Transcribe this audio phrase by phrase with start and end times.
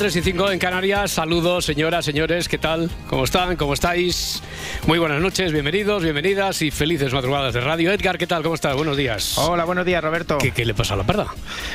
[0.00, 1.10] 3 y 5 en Canarias.
[1.10, 2.88] Saludos, señoras, señores, ¿qué tal?
[3.06, 3.56] ¿Cómo están?
[3.56, 4.42] ¿Cómo estáis?
[4.86, 7.92] Muy buenas noches, bienvenidos, bienvenidas y felices madrugadas de radio.
[7.92, 8.42] Edgar, ¿qué tal?
[8.42, 8.74] ¿Cómo estás?
[8.74, 9.36] Buenos días.
[9.36, 10.38] Hola, buenos días, Roberto.
[10.38, 11.26] ¿Qué, le pasa a la parda?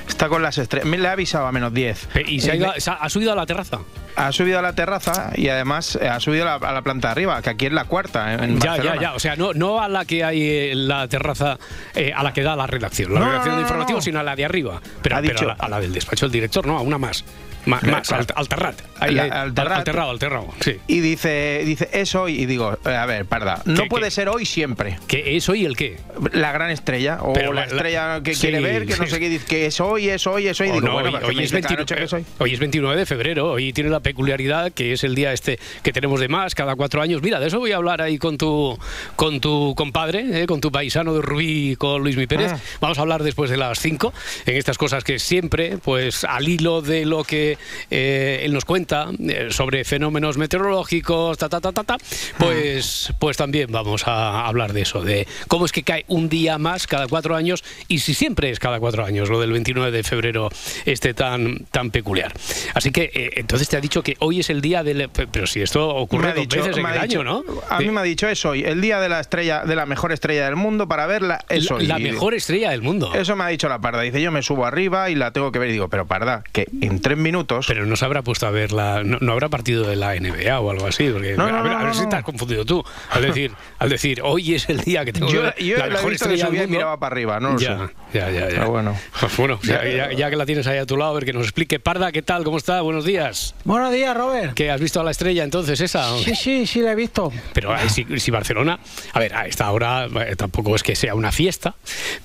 [0.07, 0.87] Está con las estrellas.
[0.87, 2.09] Me le ha avisado a menos 10.
[2.25, 3.81] ¿Y se ha, ido, ha, subido a la terraza?
[4.15, 7.39] Ha subido a la terraza y además eh, ha subido a la, planta de arriba,
[7.43, 8.33] que aquí es la cuarta.
[8.33, 9.13] En ya, ya, ya.
[9.13, 11.59] O sea, no, no a la que hay en la terraza,
[11.93, 14.45] eh, a la que da la redacción, la redacción de informativos, sino a la de
[14.45, 14.81] arriba.
[15.03, 17.23] Pero, ha dicho, a, la, del despacho del director, no, a una más.
[17.65, 18.81] Más, más alterrat.
[18.99, 20.77] alterrado, alterrado, sí.
[20.87, 24.45] Y dice, dice, es hoy, y digo, eh, a ver, parda, no puede ser hoy
[24.45, 24.99] siempre.
[25.07, 25.97] ¿Qué es hoy el qué?
[26.31, 29.65] La gran estrella, o la, estrella que quiere ver, que no sé qué, dice que
[29.65, 30.71] es hoy, es hoy, es hoy.
[30.71, 32.25] digo, bueno, hoy, es 29, hoy?
[32.37, 35.91] hoy es 29 de febrero, hoy tiene la peculiaridad que es el día este que
[35.93, 37.21] tenemos de más, cada cuatro años.
[37.21, 38.77] Mira, de eso voy a hablar ahí con tu,
[39.15, 42.53] con tu compadre, eh, con tu paisano de Rubí, con Luis Mi Pérez.
[42.53, 42.59] Ah.
[42.81, 44.13] Vamos a hablar después de las cinco,
[44.45, 47.54] en estas cosas que siempre, pues al hilo de lo que...
[47.89, 51.97] Eh, él nos cuenta eh, sobre fenómenos meteorológicos, ta, ta, ta, ta,
[52.37, 56.57] pues, pues también vamos a hablar de eso, de cómo es que cae un día
[56.57, 60.03] más cada cuatro años y si siempre es cada cuatro años, lo del 29 de
[60.03, 60.49] febrero
[60.85, 62.33] este tan, tan peculiar.
[62.73, 65.09] Así que eh, entonces te ha dicho que hoy es el día del...
[65.09, 67.43] Pero si esto ocurre dos veces en el año, ¿no?
[67.69, 70.11] A mí me ha dicho es hoy, el día de la estrella, de la mejor
[70.11, 71.87] estrella del mundo para verla es hoy.
[71.87, 73.13] La mejor estrella del mundo.
[73.13, 74.01] Eso me ha dicho la parda.
[74.01, 75.69] Dice, yo me subo arriba y la tengo que ver.
[75.69, 77.44] Y digo, pero parda, que en tres minutos...
[77.67, 81.09] Pero no sabrá puesto a verla, no, habrá partido de la NBA o algo así,
[81.09, 84.81] porque a, ver, si te has confundido tú al decir, al decir hoy es el
[84.81, 88.49] día que tengo yo, la mejor estrella y miraba para arriba, no ya, ya, ya,
[88.49, 91.33] ya, bueno, pues bueno ya, que la tienes ahí a tu lado, a ver que
[91.33, 91.79] nos explique.
[91.79, 92.43] Parda, ¿qué tal?
[92.43, 92.81] ¿Cómo está?
[92.81, 93.55] Buenos días.
[93.63, 94.53] Buenos días, Robert.
[94.53, 96.17] ¿Que has visto a la estrella entonces esa?
[96.19, 97.31] Sí, sí, sí la he visto.
[97.53, 98.79] Pero si, Barcelona,
[99.13, 101.75] a ver, a esta hora eh, tampoco es que sea una fiesta,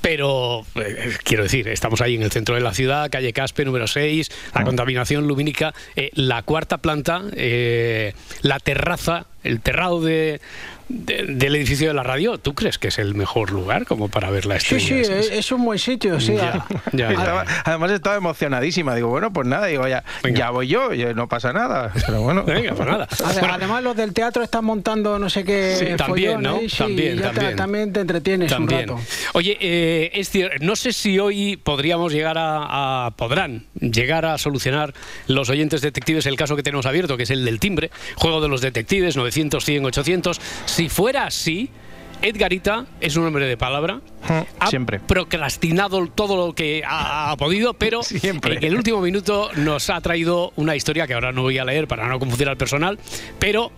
[0.00, 3.86] pero eh, quiero decir, estamos ahí en el centro de la ciudad, calle Caspe número
[3.86, 4.64] 6, la ah.
[5.18, 10.40] Lumínica, eh, la cuarta planta, eh, la terraza, el terrado de,
[10.90, 14.46] del edificio de la radio, ¿tú crees que es el mejor lugar como para ver
[14.46, 14.84] la estrella?
[14.84, 16.36] Sí, sí, es, un buen sitio, sí.
[17.64, 20.02] además estaba emocionadísima, digo, bueno, pues nada, digo, ya,
[20.34, 22.42] ya voy yo, no pasa nada, pero bueno.
[22.44, 23.08] Venga, pues nada.
[23.50, 26.58] Además, los del teatro están montando no sé qué también, ¿no?
[26.76, 27.50] también, también.
[27.50, 28.98] Te, también te entretienes un rato.
[29.34, 30.30] Oye, eh, es
[30.60, 34.94] no sé si hoy podríamos llegar a, podrán llegar a solucionar
[35.26, 38.48] los oyentes detectives el caso que tenemos abierto, que es el del timbre, juego de
[38.48, 41.70] los detectives, 900, 100, 800, si fuera así,
[42.20, 44.00] Edgarita es un hombre de palabra.
[44.58, 44.98] Ha Siempre.
[44.98, 48.56] procrastinado todo lo que ha, podido, pero Siempre.
[48.56, 51.86] en el último minuto nos ha traído una historia que ahora no voy a leer
[51.86, 52.98] para no confundir al personal,
[53.38, 53.70] pero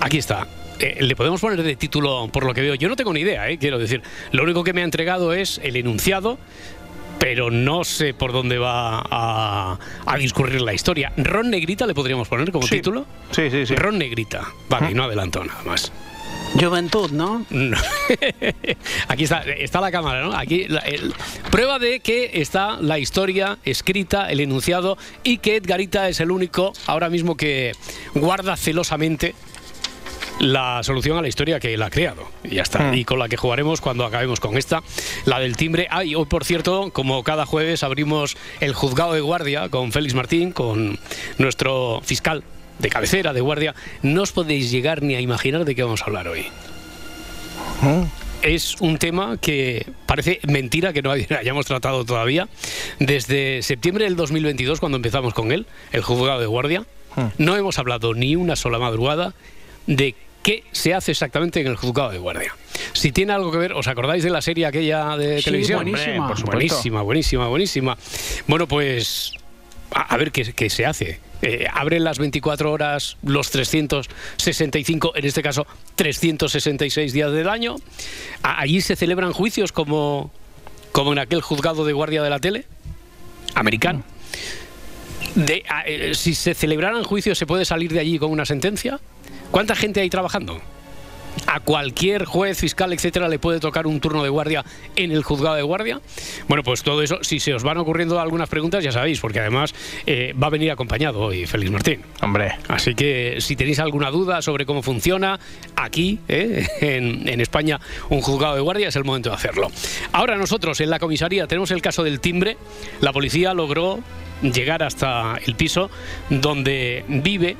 [0.00, 0.48] aquí está.
[0.80, 2.74] Eh, le podemos poner de título por lo que veo.
[2.74, 4.02] Yo no tengo ni idea, eh, quiero decir.
[4.32, 6.38] Lo único que me ha entregado es el enunciado
[7.22, 9.78] pero no sé por dónde va a,
[10.18, 11.12] discurrir la historia.
[11.16, 13.06] ¿Ron Negrita le podríamos poner como título?
[13.30, 13.76] Sí, sí, sí.
[13.76, 14.44] Ron Negrita.
[14.68, 15.92] Vale, no adelanto nada más.
[16.60, 17.46] Juventud, ¿no?
[19.08, 20.36] Aquí está, está la cámara, ¿no?
[20.36, 20.66] Aquí
[21.52, 26.72] prueba de que está la historia escrita, el enunciado y que Edgarita es el único
[26.86, 27.70] ahora mismo que
[28.14, 29.36] guarda celosamente
[30.40, 32.28] la solución a la historia que él ha creado.
[32.44, 32.90] Y ya está.
[32.90, 32.94] Hmm.
[32.94, 34.82] Y con la que jugaremos cuando acabemos con esta,
[35.24, 35.86] la del timbre.
[35.90, 40.52] Ah, hoy, por cierto, como cada jueves, abrimos el juzgado de guardia con Félix Martín,
[40.52, 40.98] con
[41.38, 42.44] nuestro fiscal
[42.78, 43.74] de cabecera, de guardia.
[44.02, 46.46] No os podéis llegar ni a imaginar de qué vamos a hablar hoy.
[47.80, 48.04] Hmm.
[48.42, 52.48] es un tema que parece mentira que no hayamos tratado todavía.
[52.98, 56.80] Desde septiembre del 2022, cuando empezamos con él, el juzgado de guardia,
[57.16, 57.26] hmm.
[57.38, 59.34] no hemos hablado ni una sola madrugada
[59.86, 62.54] de qué se hace exactamente en el juzgado de guardia.
[62.92, 65.84] Si tiene algo que ver, ¿os acordáis de la serie aquella de televisión?
[65.84, 66.34] Buenísima.
[66.44, 67.98] buenísima, buenísima, buenísima.
[68.46, 69.34] Bueno, pues
[69.94, 71.20] a, ver qué, se hace.
[71.42, 77.76] Eh, abren las 24 horas, los 365, en este caso 366 días del año.
[78.42, 80.30] allí se celebran juicios como,
[80.92, 82.66] como en aquel juzgado de guardia de la tele
[83.54, 84.04] americano.
[85.34, 89.00] De, eh, si se celebraran juicios, ¿se puede salir de allí con una sentencia?
[89.50, 90.60] ¿Cuánta gente hay trabajando?
[91.46, 94.64] a cualquier juez, fiscal, etcétera, le puede tocar un turno de guardia
[94.96, 96.00] en el juzgado de guardia.
[96.48, 99.74] Bueno, pues todo eso, si se os van ocurriendo algunas preguntas, ya sabéis, porque además
[100.06, 102.02] eh, va a venir acompañado hoy Félix Martín.
[102.20, 102.52] Hombre.
[102.68, 105.38] Así que si tenéis alguna duda sobre cómo funciona
[105.76, 107.80] aquí, eh, en, en España,
[108.10, 109.70] un juzgado de guardia, es el momento de hacerlo.
[110.12, 112.56] Ahora nosotros en la comisaría tenemos el caso del timbre.
[113.00, 114.00] La policía logró
[114.42, 115.90] llegar hasta el piso
[116.30, 117.56] donde vive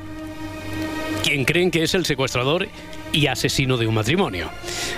[1.23, 2.69] quien creen que es el secuestrador
[3.13, 4.51] y asesino de un matrimonio.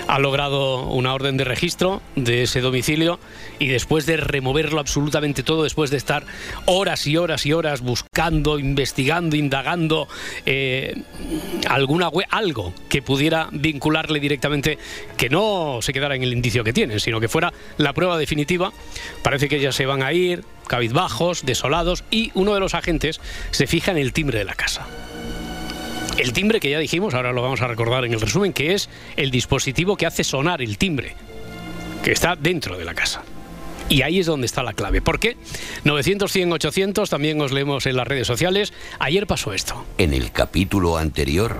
[0.06, 3.18] Ha logrado una orden de registro de ese domicilio
[3.58, 6.24] y después de removerlo absolutamente todo, después de estar
[6.66, 10.08] horas y horas y horas buscando, investigando, indagando
[10.46, 11.02] eh,
[11.68, 14.78] alguna algo que pudiera vincularle directamente,
[15.16, 18.72] que no se quedara en el indicio que tienen, sino que fuera la prueba definitiva,
[19.22, 23.20] parece que ya se van a ir cabizbajos, desolados y uno de los agentes
[23.50, 24.86] se fija en el timbre de la casa.
[26.16, 28.88] El timbre que ya dijimos, ahora lo vamos a recordar en el resumen, que es
[29.16, 31.14] el dispositivo que hace sonar el timbre,
[32.02, 33.22] que está dentro de la casa.
[33.88, 35.02] Y ahí es donde está la clave.
[35.02, 35.36] ¿Por qué?
[35.84, 38.72] 900, 100, 800, también os leemos en las redes sociales.
[38.98, 39.84] Ayer pasó esto.
[39.98, 41.56] En el capítulo anterior...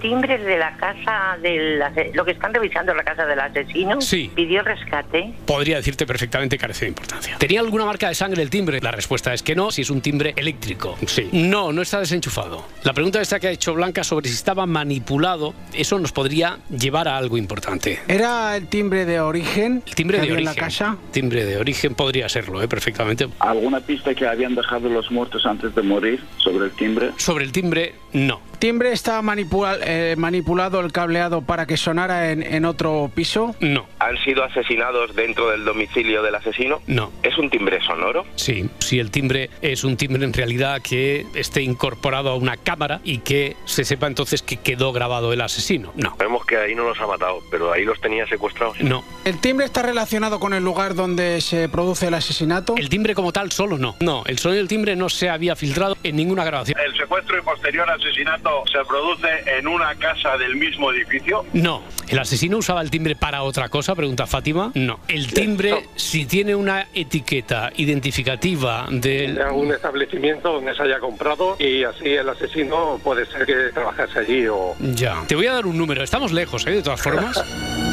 [0.00, 1.80] timbre de la casa del
[2.14, 4.30] lo que están revisando la casa del asesino sí.
[4.34, 5.32] pidió rescate.
[5.46, 7.36] Podría decirte perfectamente carece de importancia.
[7.38, 10.00] Tenía alguna marca de sangre el timbre la respuesta es que no si es un
[10.00, 10.96] timbre eléctrico.
[11.06, 11.28] Sí.
[11.32, 12.66] No no está desenchufado.
[12.82, 17.08] La pregunta esta que ha hecho Blanca sobre si estaba manipulado eso nos podría llevar
[17.08, 18.00] a algo importante.
[18.08, 21.94] Era el timbre de origen el timbre de origen en la casa timbre de origen
[21.94, 22.68] podría serlo ¿eh?
[22.68, 23.28] perfectamente.
[23.38, 27.52] Alguna pista que habían dejado los muertos antes de morir sobre el timbre sobre el
[27.52, 33.56] timbre no timbre está manipulado eh, manipulado el cableado para que sonara en, otro piso?
[33.60, 33.86] No.
[33.98, 36.80] ¿Han sido asesinados dentro del domicilio del asesino?
[36.86, 37.10] No.
[37.22, 38.26] ¿Es un timbre sonoro?
[38.36, 43.00] Sí, si el timbre es un timbre en realidad que esté incorporado a una cámara
[43.02, 45.92] y que se sepa entonces que quedó grabado el asesino.
[45.96, 46.14] No.
[46.18, 48.78] Vemos que ahí no los ha matado, pero ahí los tenía secuestrados.
[48.80, 49.02] No.
[49.24, 52.74] ¿El timbre está relacionado con el lugar donde se produce el asesinato?
[52.76, 53.96] El timbre como tal solo no.
[54.00, 56.78] No, el sonido del timbre no se había filtrado en ninguna grabación.
[56.78, 61.44] El secuestro y posterior asesinato se produce en una casa del mismo edificio?
[61.52, 61.82] No.
[62.08, 63.94] ¿El asesino usaba el timbre para otra cosa?
[63.94, 64.72] Pregunta Fátima.
[64.74, 65.00] No.
[65.08, 69.36] El timbre, si tiene una etiqueta identificativa del...
[69.36, 74.18] De algún establecimiento donde se haya comprado y así el asesino puede ser que trabajase
[74.18, 74.74] allí o...
[74.80, 75.22] Ya.
[75.28, 76.02] Te voy a dar un número.
[76.02, 76.72] Estamos lejos, ¿eh?
[76.72, 77.42] De todas formas.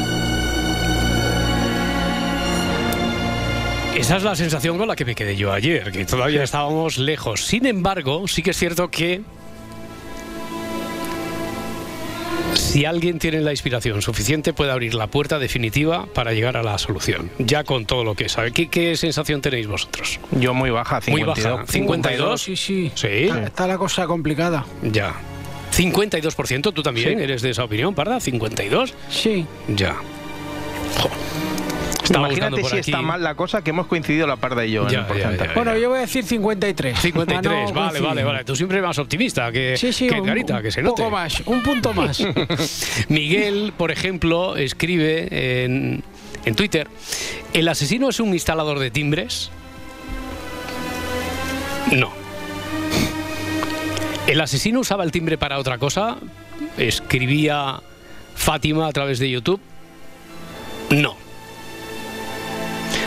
[3.98, 7.44] Esa es la sensación con la que me quedé yo ayer, que todavía estábamos lejos.
[7.44, 9.22] Sin embargo, sí que es cierto que
[12.58, 16.76] si alguien tiene la inspiración suficiente, puede abrir la puerta definitiva para llegar a la
[16.78, 18.52] solución, ya con todo lo que sabe.
[18.52, 20.18] ¿Qué, sensación tenéis vosotros?
[20.32, 21.38] Yo muy baja, 52.
[21.38, 22.42] Muy baja, 52.
[22.42, 22.92] Sí, sí.
[22.94, 23.28] Sí.
[23.44, 24.66] Está, la cosa complicada.
[24.82, 25.14] Ya.
[25.72, 28.94] 52%, tú también eres de esa opinión, Parda, 52.
[29.08, 29.46] Sí.
[29.68, 29.96] Ya.
[32.10, 35.06] Imagínate si está mal la cosa que hemos coincidido la parda y yo en el
[35.06, 35.54] porcentaje.
[35.54, 36.98] bueno, yo voy a decir 53.
[36.98, 38.44] 53, vale, vale, vale.
[38.44, 41.02] Tú siempre más optimista que, sí, sí, que Garita, que se note.
[41.02, 42.22] Un poco más, un punto más.
[43.08, 46.02] Miguel, por ejemplo, escribe en,
[46.44, 46.88] en Twitter,
[47.52, 49.50] ¿el asesino es un instalador de timbres?
[51.92, 52.12] No.
[54.26, 56.18] ¿El asesino usaba el timbre para otra cosa?
[56.76, 57.80] Escribía
[58.34, 59.60] Fátima a través de YouTube.
[60.90, 61.16] No.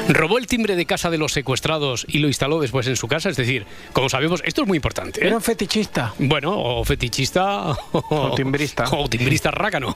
[0.10, 3.30] ¿Robó el timbre de casa de los secuestrados y lo instaló después en su casa?
[3.30, 5.22] Es decir, como sabemos, esto es muy importante.
[5.22, 5.28] ¿eh?
[5.28, 6.14] Era un fetichista.
[6.18, 8.86] Bueno, o fetichista o, timbrista.
[8.92, 9.94] O timbrista rácano.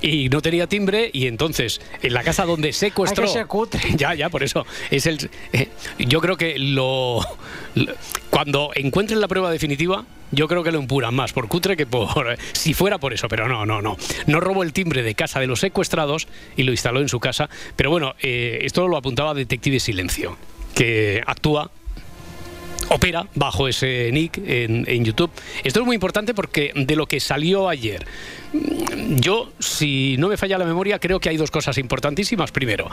[0.00, 3.26] Y no tenía timbre y entonces en la casa donde secuestró...
[3.26, 3.80] Hay que cutre.
[3.96, 4.66] Ya, ya, por eso.
[4.90, 7.20] Es el, eh, yo creo que lo,
[8.30, 12.36] Cuando encuentren la prueba definitiva, yo creo que lo empuran más por cutre que por
[12.52, 13.96] si fuera por eso, pero no, no, no.
[14.26, 17.48] No robó el timbre de casa de los secuestrados y lo instaló en su casa.
[17.76, 20.36] Pero bueno, eh, esto lo apuntaba Detective Silencio,
[20.74, 21.70] que actúa
[22.88, 25.30] opera bajo ese nick en, YouTube.
[25.64, 28.06] Esto es muy importante porque de lo que salió ayer,
[29.16, 32.52] yo, si no me falla la memoria, creo que hay dos cosas importantísimas.
[32.52, 32.88] Primero,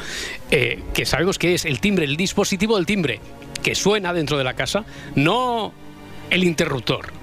[0.51, 3.19] eh, que sabemos que es el timbre, el dispositivo del timbre
[3.61, 4.83] que suena dentro de la casa,
[5.15, 5.73] no
[6.29, 7.22] el interruptor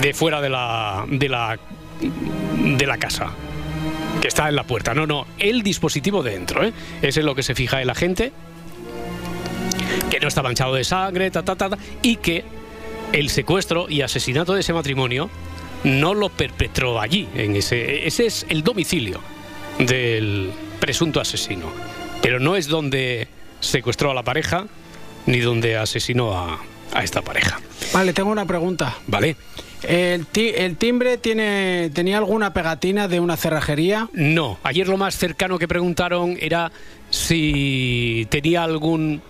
[0.00, 1.58] de fuera de la, de la,
[2.00, 3.32] de la casa
[4.20, 4.94] que está en la puerta.
[4.94, 6.64] No, no, el dispositivo dentro.
[6.64, 6.72] ¿eh?
[7.02, 8.32] Ese es lo que se fija en la gente,
[10.10, 11.70] que no está manchado de sangre, ta, ta, ta,
[12.02, 12.44] y que
[13.12, 15.28] el secuestro y asesinato de ese matrimonio
[15.84, 17.28] no lo perpetró allí.
[17.34, 19.20] En ese, ese es el domicilio
[19.78, 21.66] del presunto asesino.
[22.22, 23.28] Pero no es donde
[23.60, 24.66] secuestró a la pareja
[25.26, 26.60] ni donde asesinó a,
[26.92, 27.60] a esta pareja.
[27.92, 28.96] Vale, tengo una pregunta.
[29.08, 29.36] Vale.
[29.88, 34.08] ¿El, ti- el timbre tiene, tenía alguna pegatina de una cerrajería?
[34.12, 36.70] No, ayer lo más cercano que preguntaron era
[37.10, 39.20] si tenía algún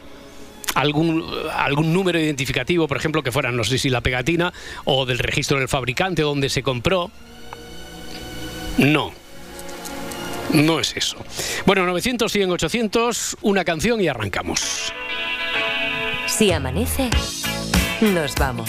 [0.75, 1.23] algún
[1.55, 4.53] algún número identificativo, por ejemplo, que fuera no sé si la pegatina
[4.85, 7.11] o del registro del fabricante donde se compró.
[8.79, 9.13] No.
[10.53, 11.17] No es eso.
[11.67, 14.93] Bueno, 900, 100, 800, una canción y arrancamos.
[16.27, 17.09] Si amanece,
[18.01, 18.69] nos vamos.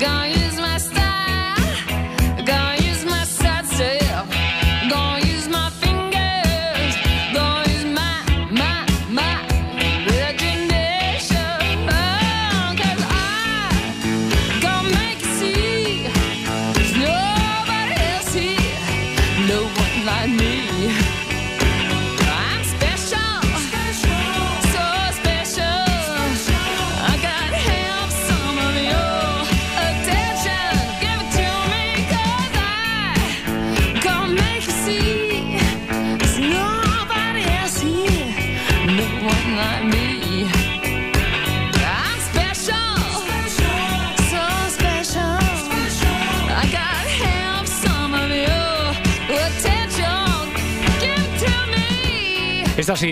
[0.00, 0.29] guy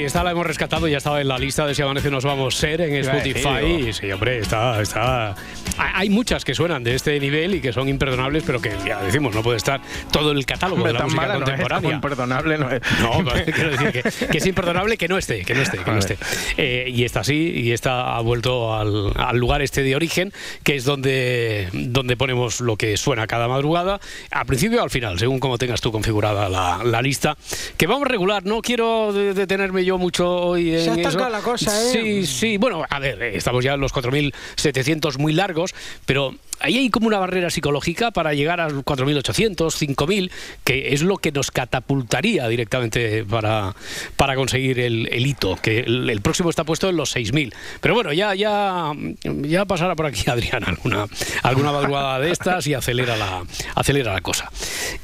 [0.09, 2.61] Esta la hemos rescatado, ya estaba en la lista de Si Amanece Nos Vamos a
[2.61, 3.93] Ser en Spotify.
[3.93, 5.35] sí, hombre, está, está.
[5.79, 9.35] Hay muchas que suenan de este nivel y que son imperdonables, pero que ya decimos,
[9.35, 9.81] no puede estar
[10.13, 11.83] todo el catálogo Hombre, de la música mala no es, contemporánea.
[11.83, 12.83] como imperdonable no es.
[13.01, 15.91] No, pero quiero decir que, que es imperdonable que no esté, que no esté, que
[15.91, 16.19] no esté.
[16.57, 20.33] Eh, y esta sí, y esta ha vuelto al, al lugar este de origen,
[20.65, 25.19] que es donde, donde ponemos lo que suena cada madrugada, al principio o al final,
[25.19, 27.37] según como tengas tú configurada la, la lista,
[27.77, 28.45] que vamos a regular.
[28.45, 31.29] No quiero de- detenerme yo mucho hoy en Se ha eso.
[31.29, 31.91] la cosa, ¿eh?
[31.93, 35.68] Sí, sí, bueno, a ver, eh, estamos ya en los 4.700 muy largos,
[36.07, 40.31] pero ahí hay como una barrera psicológica para llegar a 4.800, 5.000,
[40.65, 43.75] que es lo que nos catapultaría directamente para,
[44.17, 47.53] para conseguir el, el hito, que el, el próximo está puesto en los 6.000.
[47.81, 51.07] Pero bueno, ya, ya, ya pasará por aquí Adrián alguna,
[51.43, 53.45] alguna madrugada de estas y acelera la,
[53.75, 54.51] acelera la cosa.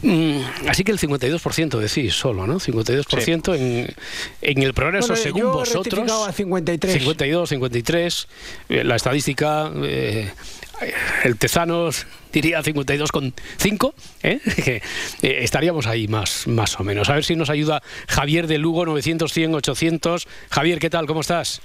[0.02, 2.58] Mm, así que el 52% decís solo, ¿no?
[2.58, 3.94] 52% en,
[4.42, 6.10] en el progreso Bueno, según yo vosotros.
[6.28, 6.94] a 53.
[6.94, 8.28] 52, 53.
[8.68, 10.30] eh, la estadística, eh,
[11.24, 13.94] el Tezanos diría 52,5.
[14.22, 14.40] ¿eh?
[15.22, 17.08] Eh, estaríamos ahí más, más o menos.
[17.08, 20.28] A ver si nos ayuda Javier de Lugo, 900, 100, 800.
[20.50, 21.06] Javier, ¿qué tal?
[21.06, 21.62] ¿Cómo estás?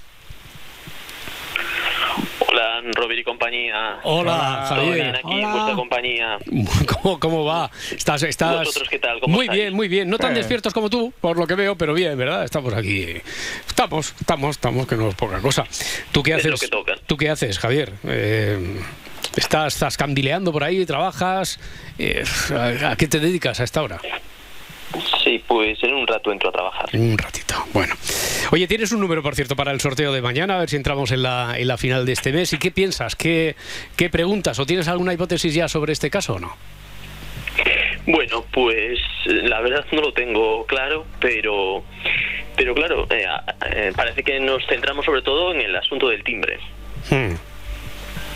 [2.51, 3.99] Hola, Robert y compañía.
[4.03, 5.15] Hola, Javier.
[5.17, 6.37] aquí en vuestra compañía.
[7.01, 7.69] ¿Cómo, cómo va?
[7.95, 8.59] ¿Estás, estás...
[8.65, 9.19] ¿Vosotros qué tal?
[9.19, 9.61] ¿Cómo muy estáis?
[9.61, 10.09] bien, muy bien.
[10.09, 10.35] No tan Eh.
[10.35, 12.43] despiertos como tú, por lo que veo, pero bien, ¿verdad?
[12.43, 13.05] Estamos aquí.
[13.67, 15.65] Estamos, estamos, estamos, que no es poca cosa.
[16.11, 16.51] ¿Tú qué Es haces?
[16.51, 16.95] lo que toca.
[17.05, 17.93] ¿Tú qué haces, Javier?
[18.05, 18.79] Eh,
[19.35, 20.85] ¿estás, ¿Estás candileando por ahí?
[20.87, 21.59] ¿Trabajas?
[21.99, 23.99] Eh, ¿a, a qué te dedicas a esta hora?
[25.23, 26.89] Sí, pues en un rato entro a trabajar.
[26.93, 27.93] Un ratito, bueno.
[28.51, 31.11] Oye, tienes un número, por cierto, para el sorteo de mañana, a ver si entramos
[31.11, 32.51] en la, en la final de este mes.
[32.53, 33.15] ¿Y qué piensas?
[33.15, 33.55] ¿Qué,
[33.95, 34.57] ¿Qué preguntas?
[34.59, 36.55] ¿O tienes alguna hipótesis ya sobre este caso o no?
[38.07, 41.83] Bueno, pues la verdad no lo tengo claro, pero
[42.55, 43.25] pero claro, eh,
[43.71, 46.57] eh, parece que nos centramos sobre todo en el asunto del timbre.
[47.09, 47.35] Hmm.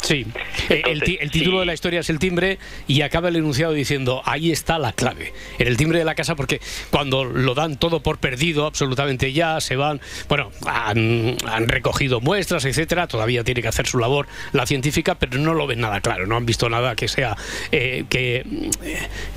[0.03, 0.25] Sí,
[0.69, 4.21] Eh, el, el título de la historia es el timbre y acaba el enunciado diciendo
[4.25, 6.59] ahí está la clave, en el timbre de la casa porque
[6.91, 12.65] cuando lo dan todo por perdido absolutamente ya, se van, bueno, han, han recogido muestras,
[12.65, 16.27] etcétera, todavía tiene que hacer su labor la científica, pero no lo ven nada claro,
[16.27, 17.37] no han visto nada que sea,
[17.71, 18.45] eh, que,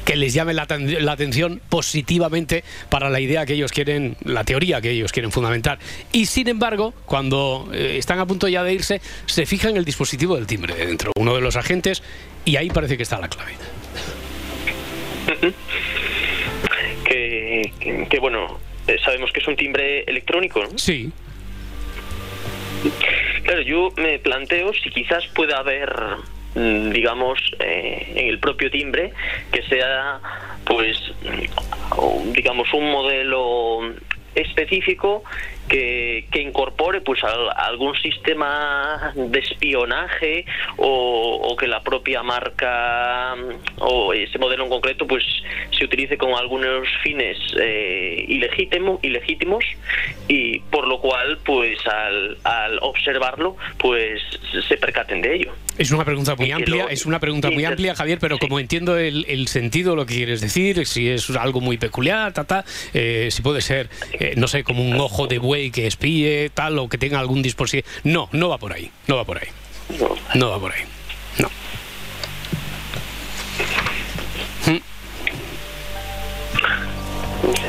[0.05, 4.81] que les llame la, la atención positivamente para la idea que ellos quieren, la teoría
[4.81, 5.79] que ellos quieren fundamentar.
[6.13, 9.85] Y sin embargo, cuando eh, están a punto ya de irse, se fijan en el
[9.85, 12.03] dispositivo del timbre de dentro, uno de los agentes,
[12.45, 13.53] y ahí parece que está la clave.
[17.05, 20.79] Que, que, que, bueno, eh, sabemos que es un timbre electrónico, ¿no?
[20.79, 21.13] Sí.
[23.43, 25.93] Claro, yo me planteo si quizás pueda haber,
[26.55, 29.13] mm, digamos, eh, en el propio timbre
[29.53, 30.21] que sea,
[30.65, 33.95] pues, mm, digamos, un modelo
[34.35, 35.25] específico
[35.69, 40.45] que, que incorpore pues al- algún sistema de espionaje
[40.77, 45.25] o, o que la propia marca mm, o ese modelo en concreto pues
[45.77, 49.65] se utilice con algunos fines eh, ilegítimo- ilegítimos
[50.29, 54.21] y por lo cual pues al, al observarlo pues
[54.69, 55.53] se percaten de ello.
[55.79, 58.97] Es una pregunta muy amplia, lo- es una pregunta muy amplia, Javier, pero como entiendo
[58.99, 63.29] el, el sentido, lo que quieres decir, si es algo muy peculiar, ta, ta, eh,
[63.31, 66.89] si puede ser, eh, no sé, como un ojo de buey que espíe, tal, o
[66.89, 67.89] que tenga algún dispositivo.
[68.05, 69.49] No, no va por ahí, no va por ahí.
[70.35, 70.83] No va por ahí.
[71.39, 71.51] No.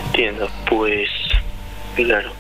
[0.08, 1.10] entiendo pues
[1.96, 2.32] claro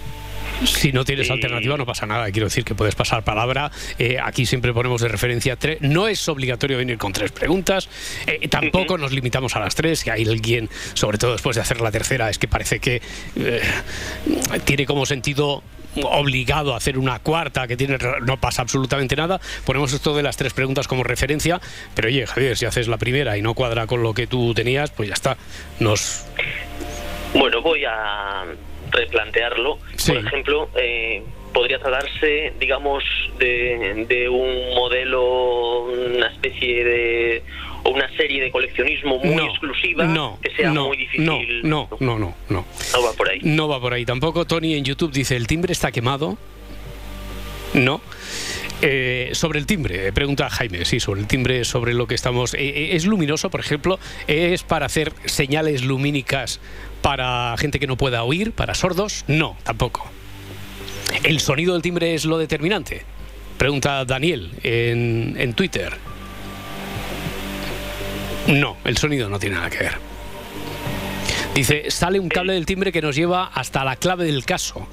[0.65, 3.71] Si no tienes Eh, alternativa no pasa nada, quiero decir que puedes pasar palabra.
[3.99, 5.77] Eh, aquí siempre ponemos de referencia tres.
[5.81, 7.89] No es obligatorio venir con tres preguntas.
[8.25, 9.99] Eh, tampoco nos limitamos a las tres.
[9.99, 13.01] Si hay alguien, sobre todo después de hacer la tercera, es que parece que
[14.65, 15.63] tiene como sentido
[16.03, 20.37] obligado a hacer una cuarta que tiene no pasa absolutamente nada ponemos esto de las
[20.37, 21.59] tres preguntas como referencia
[21.95, 24.91] pero oye Javier si haces la primera y no cuadra con lo que tú tenías
[24.91, 25.37] pues ya está
[25.79, 26.25] nos
[27.33, 28.45] Bueno, voy a
[28.91, 29.79] replantearlo.
[29.95, 30.13] Sí.
[30.13, 31.23] Por ejemplo, eh,
[31.53, 33.03] podría tratarse, digamos,
[33.39, 37.43] de, de un modelo, una especie de.
[37.83, 41.25] o una serie de coleccionismo muy No, exclusiva no, que sea no, muy difícil.
[41.25, 42.65] no, no, no, no, no.
[42.93, 43.39] No va por ahí.
[43.43, 44.45] No va por ahí tampoco.
[44.45, 46.37] Tony en YouTube dice, ¿el timbre está quemado?
[47.73, 48.01] No.
[48.83, 52.53] Eh, sobre el timbre, pregunta Jaime, sí, sobre el timbre, sobre lo que estamos...
[52.53, 53.97] eh, eh, ¿Es luminoso, por ejemplo?
[54.27, 56.59] ¿Es para hacer señales lumínicas
[57.01, 59.23] para gente que no pueda oír, para sordos?
[59.27, 60.09] No, tampoco.
[61.23, 63.03] ¿El sonido del timbre es lo determinante?
[63.57, 65.93] Pregunta Daniel en, en Twitter.
[68.47, 69.97] No, el sonido no tiene nada que ver.
[71.53, 74.87] Dice, sale un cable del timbre que nos lleva hasta la clave del caso.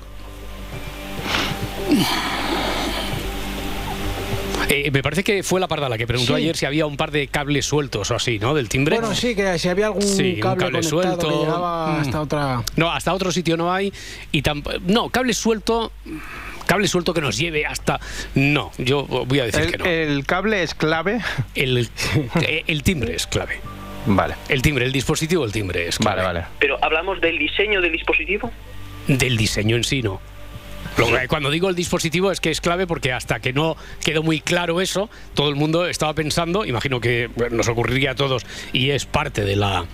[4.68, 6.42] Eh, me parece que fue la parda la que preguntó Sí.
[6.42, 8.54] ayer si había un par de cables sueltos o así, ¿no?
[8.54, 8.98] Del timbre.
[8.98, 11.28] Bueno, sí, que si había algún Sí, un cable, cable conectado suelto.
[11.28, 12.00] que llegaba Mm.
[12.00, 12.62] hasta otra...
[12.76, 13.92] No, hasta otro sitio no hay.
[14.32, 15.92] Y tamp- No, cable suelto.
[16.66, 18.00] Cable suelto que nos lleve hasta.
[18.34, 19.84] No, yo voy a decir El, que no.
[19.84, 21.20] el cable es clave.
[21.54, 21.88] El,
[22.42, 23.60] eh, el timbre es clave.
[24.06, 24.34] Vale.
[24.48, 26.22] El timbre, el dispositivo, el timbre es clave.
[26.22, 26.46] Vale, vale.
[26.58, 28.50] Pero hablamos del diseño del dispositivo.
[29.08, 30.20] Del diseño en sí, no.
[31.28, 34.80] Cuando digo el dispositivo es que es clave porque hasta que no quedó muy claro
[34.80, 39.44] eso, todo el mundo estaba pensando, imagino que nos ocurriría a todos y es parte
[39.44, 39.86] de la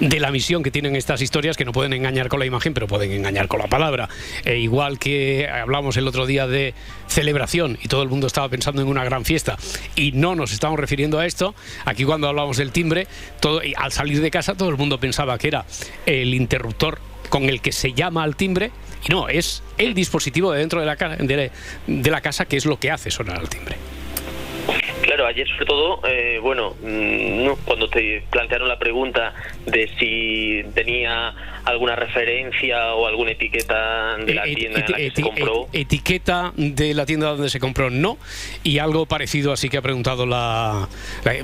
[0.00, 2.86] de la misión que tienen estas historias que no pueden engañar con la imagen pero
[2.86, 4.08] pueden engañar con la palabra.
[4.44, 6.74] E igual que hablamos el otro día de
[7.08, 9.56] celebración y todo el mundo estaba pensando en una gran fiesta
[9.96, 11.54] y no nos estamos refiriendo a esto
[11.84, 13.06] aquí cuando hablamos del timbre
[13.40, 15.64] todo y al salir de casa todo el mundo pensaba que era
[16.06, 18.70] el interruptor con el que se llama al timbre
[19.04, 22.78] y no es el dispositivo de dentro de la, de, la casa que es lo
[22.78, 23.77] que hace sonar al timbre
[25.28, 29.34] ayer sobre todo, eh, bueno, mm, cuando te plantearon la pregunta
[29.66, 35.08] de si tenía alguna referencia o alguna etiqueta de la Eh, tienda en la que
[35.12, 35.66] eti- se compró.
[35.66, 38.16] eti- etiqueta de la tienda donde se compró no.
[38.64, 40.88] Y algo parecido así que ha preguntado la,
[41.24, 41.34] la,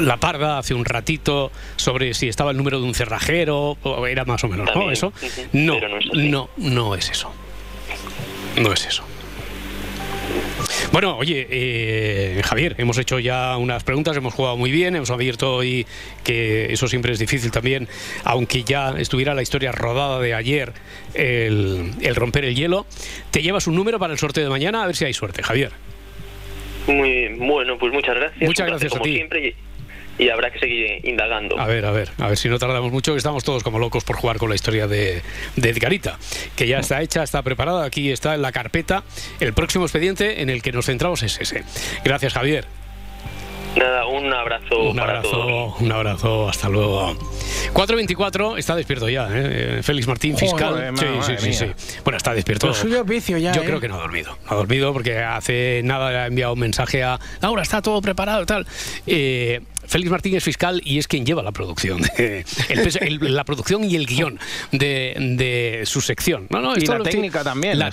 [0.00, 4.24] la parda hace un ratito sobre si estaba el número de un cerrajero o era
[4.24, 5.12] más o menos eso.
[5.52, 7.32] No es no no es eso.
[8.60, 9.04] No es eso
[10.90, 15.56] Bueno, oye, eh, Javier, hemos hecho ya unas preguntas, hemos jugado muy bien, hemos abierto
[15.56, 15.86] hoy,
[16.24, 17.86] que eso siempre es difícil también,
[18.24, 20.72] aunque ya estuviera la historia rodada de ayer,
[21.14, 22.86] el, el romper el hielo.
[23.30, 25.72] Te llevas un número para el sorteo de mañana, a ver si hay suerte, Javier.
[26.86, 28.42] Muy bueno, pues muchas gracias.
[28.42, 29.14] Muchas gracias a como ti.
[29.16, 29.54] siempre,
[30.18, 31.58] y, habrá que seguir indagando.
[31.58, 34.04] A ver, a ver, a ver si no tardamos mucho, que estamos todos como locos
[34.04, 35.22] por jugar con la historia de,
[35.56, 36.18] de Edgarita,
[36.56, 39.02] que ya está hecha, está preparada, aquí está en la carpeta.
[39.40, 41.64] El próximo expediente en el que nos centramos es ese.
[42.04, 42.66] Gracias, Javier.
[43.76, 45.34] Nada, un abrazo Un para todos.
[45.44, 47.14] abrazo, un abrazo, hasta luego.
[47.74, 49.80] 4.24, está despierto ya, ¿eh?
[49.82, 50.70] Félix Martín, fiscal.
[50.70, 51.74] Joder, sí, madre sí, sí, mía.
[51.76, 52.00] sí.
[52.02, 52.66] Bueno, está despierto.
[52.66, 53.66] Lo suyo vicio ya, Yo ¿eh?
[53.66, 54.36] creo que no ha dormido.
[54.46, 58.00] No ha dormido porque hace nada le ha enviado un mensaje a Laura, está todo
[58.00, 58.66] preparado y tal.
[59.06, 62.00] Eh, Félix Martín es fiscal y es quien lleva la producción.
[62.18, 62.44] el
[62.82, 64.38] peso- el- la producción y el guion
[64.70, 66.46] de, de su sección.
[66.50, 67.90] No, no, Y la estoy- técnica también, La,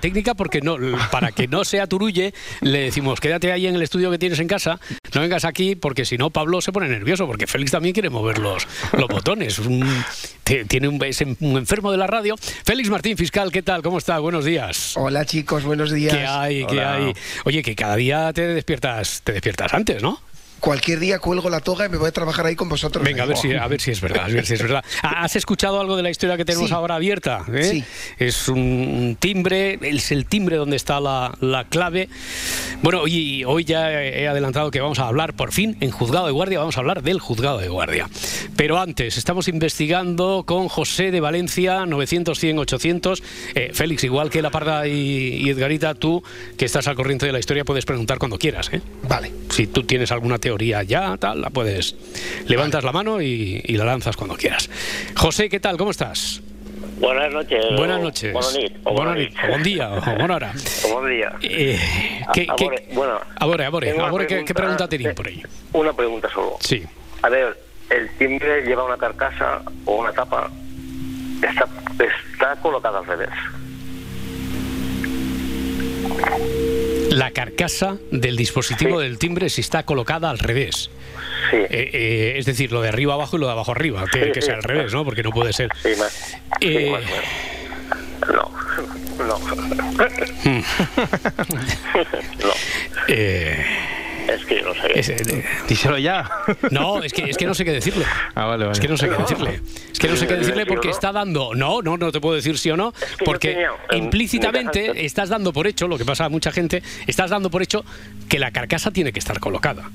[0.00, 0.76] técnica porque no,
[1.10, 4.48] para que no sea turulle, le decimos quédate ahí en el estudio que tienes en
[4.48, 4.78] casa,
[5.14, 8.38] no vengas aquí porque si no Pablo se pone nervioso porque Félix también quiere mover
[8.38, 9.58] los, los botones.
[9.58, 9.88] Un-
[10.68, 12.34] tiene un, es un enfermo de la radio.
[12.64, 13.82] Félix Martín, fiscal, ¿qué tal?
[13.82, 14.18] ¿Cómo está?
[14.18, 14.94] Buenos días.
[14.96, 16.12] Hola chicos, buenos días.
[16.14, 16.66] ¿Qué hay?
[16.66, 17.12] ¿Qué hay?
[17.44, 20.20] Oye, que cada día te despiertas, te despiertas antes, ¿no?
[20.60, 23.02] Cualquier día cuelgo la toga y me voy a trabajar ahí con vosotros.
[23.04, 24.84] Venga, a ver si a ver si es verdad, a ver si es verdad.
[25.02, 26.74] ¿Has escuchado algo de la historia que tenemos Sí.
[26.74, 27.44] ahora abierta?
[27.52, 27.64] eh?
[27.64, 27.84] Sí.
[28.18, 32.08] Es un timbre, es el timbre donde está la, la clave.
[32.82, 36.32] Bueno, hoy, hoy ya he adelantado que vamos a hablar por fin en juzgado de
[36.32, 38.08] guardia, vamos a hablar del juzgado de guardia.
[38.56, 43.22] Pero antes, estamos investigando con José de Valencia, 900, 100, 800.
[43.54, 44.92] Eh, Félix, igual que La Parda y,
[45.42, 46.22] y Edgarita, tú
[46.58, 48.68] que estás al corriente de la historia puedes preguntar cuando quieras.
[48.72, 48.82] ¿eh?
[49.08, 49.32] Vale.
[49.48, 51.94] Si tú tienes alguna teoría ya, tal, la puedes.
[52.46, 54.68] Levantas la mano y, y la lanzas cuando quieras.
[55.16, 55.76] José, ¿qué tal?
[55.76, 56.42] ¿Cómo estás?
[56.98, 57.64] Buenas noches.
[57.76, 58.32] Buenas noches.
[58.32, 60.52] Buenas o Buenas o buen día, o buena hora.
[60.92, 61.32] Buen día.
[61.42, 61.78] Eh,
[62.34, 65.42] ¿qué- A- qué- bueno, Abore, abore, tengo una abore, ¿qué, qué pregunta tenéis por ahí?
[65.72, 66.56] Una pregunta solo.
[66.60, 66.82] Sí.
[67.22, 67.56] A ver,
[67.88, 70.50] el timbre lleva una carcasa o una tapa.
[71.42, 71.66] Está,
[71.98, 73.30] está colocada al revés.
[77.20, 80.88] La carcasa del dispositivo del timbre si está colocada al revés.
[81.50, 81.56] Sí.
[81.58, 84.06] Eh, eh, es decir, lo de arriba abajo y lo de abajo arriba.
[84.10, 85.04] Tiene Sí, que ser al revés, ¿no?
[85.04, 85.68] Porque no puede ser.
[85.82, 87.02] Sí, más, sí, Eh, más.
[88.26, 88.50] No,
[89.26, 89.38] no.
[92.42, 92.52] no.
[94.28, 94.98] Es que no sé.
[94.98, 96.30] es, eh, Díselo ya.
[96.70, 98.04] no, es que, es que no sé qué decirle.
[98.34, 98.72] Ah, vale, vale.
[98.72, 99.60] Es que no sé qué decirle.
[99.92, 101.54] Es que no sé qué decirle porque está dando.
[101.54, 102.92] No, no, no te puedo decir sí o no.
[103.24, 107.50] Porque tenía implícitamente estás dando por hecho, lo que pasa a mucha gente, estás dando
[107.50, 107.84] por hecho
[108.28, 109.90] que la carcasa tiene que estar colocada.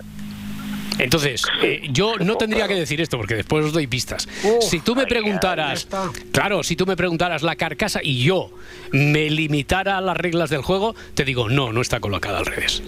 [0.97, 4.27] Entonces, eh, yo no tendría que decir esto porque después os doy pistas.
[4.61, 5.87] si tú me preguntaras,
[6.31, 8.51] claro, si tú me preguntaras la carcasa y yo
[8.91, 12.81] me limitara a las reglas del juego, te digo, no, no está colocada al revés.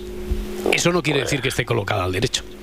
[0.74, 2.44] Eso no quiere decir que esté colocada al derecho.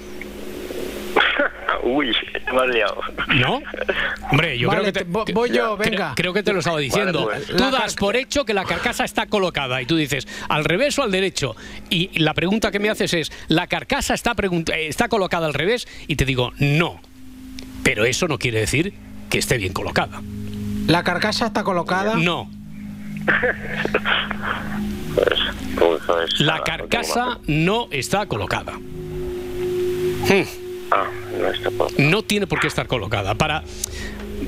[1.82, 2.14] Uy,
[2.52, 3.00] me has liado.
[3.34, 3.60] ¿No?
[4.30, 6.14] Hombre, yo Vale, creo que te, te- vo- voy yo, venga.
[6.16, 7.26] Creo, que te lo estaba diciendo.
[7.26, 7.56] Vale, pues.
[7.56, 11.02] Tú das por hecho que la carcasa está colocada y tú dices al revés o
[11.02, 11.54] al derecho.
[11.90, 15.86] Y la pregunta que me haces es, ¿la carcasa está, eh, está colocada al revés?
[16.06, 17.00] Y te digo, no.
[17.82, 18.94] Pero eso no quiere decir
[19.28, 20.22] que esté bien colocada.
[20.86, 22.14] La carcasa está colocada.
[22.16, 22.50] No.
[25.14, 25.38] Pues,
[26.06, 28.72] pues, La carcasa no está colocada.
[30.90, 31.06] Ah,
[31.38, 31.98] no está por...
[32.00, 33.34] No tiene por qué estar colocada.
[33.34, 33.62] Para.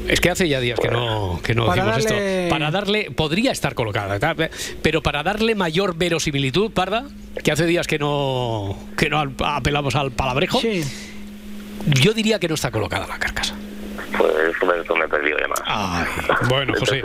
[0.09, 2.51] Es que hace ya días que no, que no decimos darle- esto.
[2.51, 3.11] Para darle.
[3.11, 4.19] Podría estar colocada,
[4.83, 7.07] pero para darle mayor verosimilitud, Parda,
[7.43, 10.83] que hace días que no, que no apelamos al palabrejo, Sí.
[11.87, 13.55] yo diría que no está colocada la carcasa.
[14.17, 14.33] Pues
[14.81, 15.61] esto me he perdido ya más.
[16.49, 17.03] Bueno, José,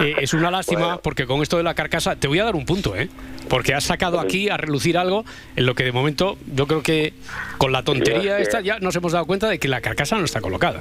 [0.00, 2.64] eh, es una lástima porque con esto de la carcasa te voy a dar un
[2.64, 3.08] punto, ¿eh?
[3.48, 7.14] Porque has sacado aquí a relucir algo en lo que de momento yo creo que
[7.58, 8.78] con la tontería esta ya.
[8.80, 10.80] nos hemos dado cuenta de que la carcasa no está colocada.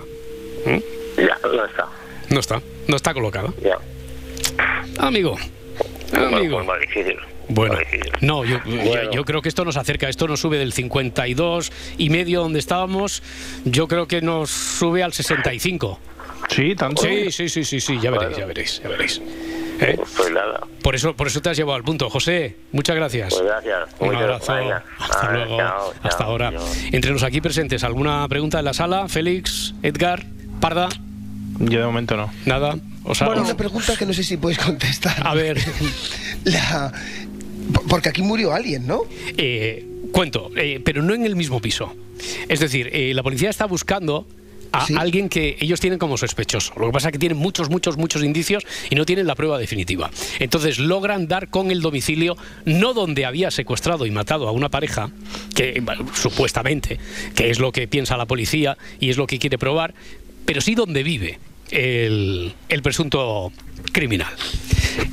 [0.65, 1.21] ¿Mm?
[1.21, 1.87] Ya, no está.
[2.29, 3.49] No está, no está colocada.
[3.61, 3.77] Ya.
[4.99, 5.37] Amigo,
[6.13, 6.63] amigo.
[6.65, 7.17] pues difícil.
[7.47, 7.77] Bueno,
[8.21, 9.11] no, yo, yo- Bueno.
[9.11, 13.21] yo creo que esto nos acerca, esto nos sube del 52 y medio donde estábamos,
[13.65, 15.99] yo creo que nos sube al 65.
[16.49, 17.01] Sí, tanto.
[17.03, 19.21] Sí, sí, sí, sí, sí, ya veréis, ya veréis, ya veréis.
[19.81, 19.97] ¿Eh?
[20.15, 20.61] Pues nada.
[20.81, 22.09] Por eso, por eso te has llevado al punto.
[22.09, 23.33] José, muchas gracias.
[23.33, 23.89] Pues gracias.
[23.99, 24.53] Un Muchas- abrazo.
[24.99, 25.57] Hasta luego.
[25.57, 26.51] chao, chao, Hasta ahora.
[26.53, 26.65] chao.
[26.93, 29.09] Entre los aquí presentes, ¿alguna pregunta en la sala?
[29.09, 30.25] Félix, Edgar,
[30.61, 30.87] Parda,
[31.59, 32.31] Yo de momento no.
[32.45, 32.77] nada.
[33.03, 35.27] O sea, Una pregunta que no sé si puedes contestar.
[35.27, 35.57] a ver,
[36.45, 36.91] La...
[37.89, 39.03] Porque aquí murió alguien, ¿no?
[39.37, 41.93] eh, cuento, eh, pero no en el mismo piso.
[42.47, 44.25] Es decir, eh, la policía está buscando
[44.71, 46.73] a alguien que ellos tienen como sospechoso.
[46.77, 49.57] Lo que pasa es que tienen muchos, muchos, muchos indicios y no tienen la prueba
[49.57, 50.09] definitiva.
[50.39, 55.11] Entonces logran dar con el domicilio, no donde había secuestrado y matado a una pareja,
[55.53, 56.97] que bueno, supuestamente,
[57.35, 59.93] que es lo que piensa la policía y es lo que quiere probar,
[60.45, 61.39] pero sí donde vive
[61.71, 63.51] el, el presunto
[63.91, 64.33] criminal.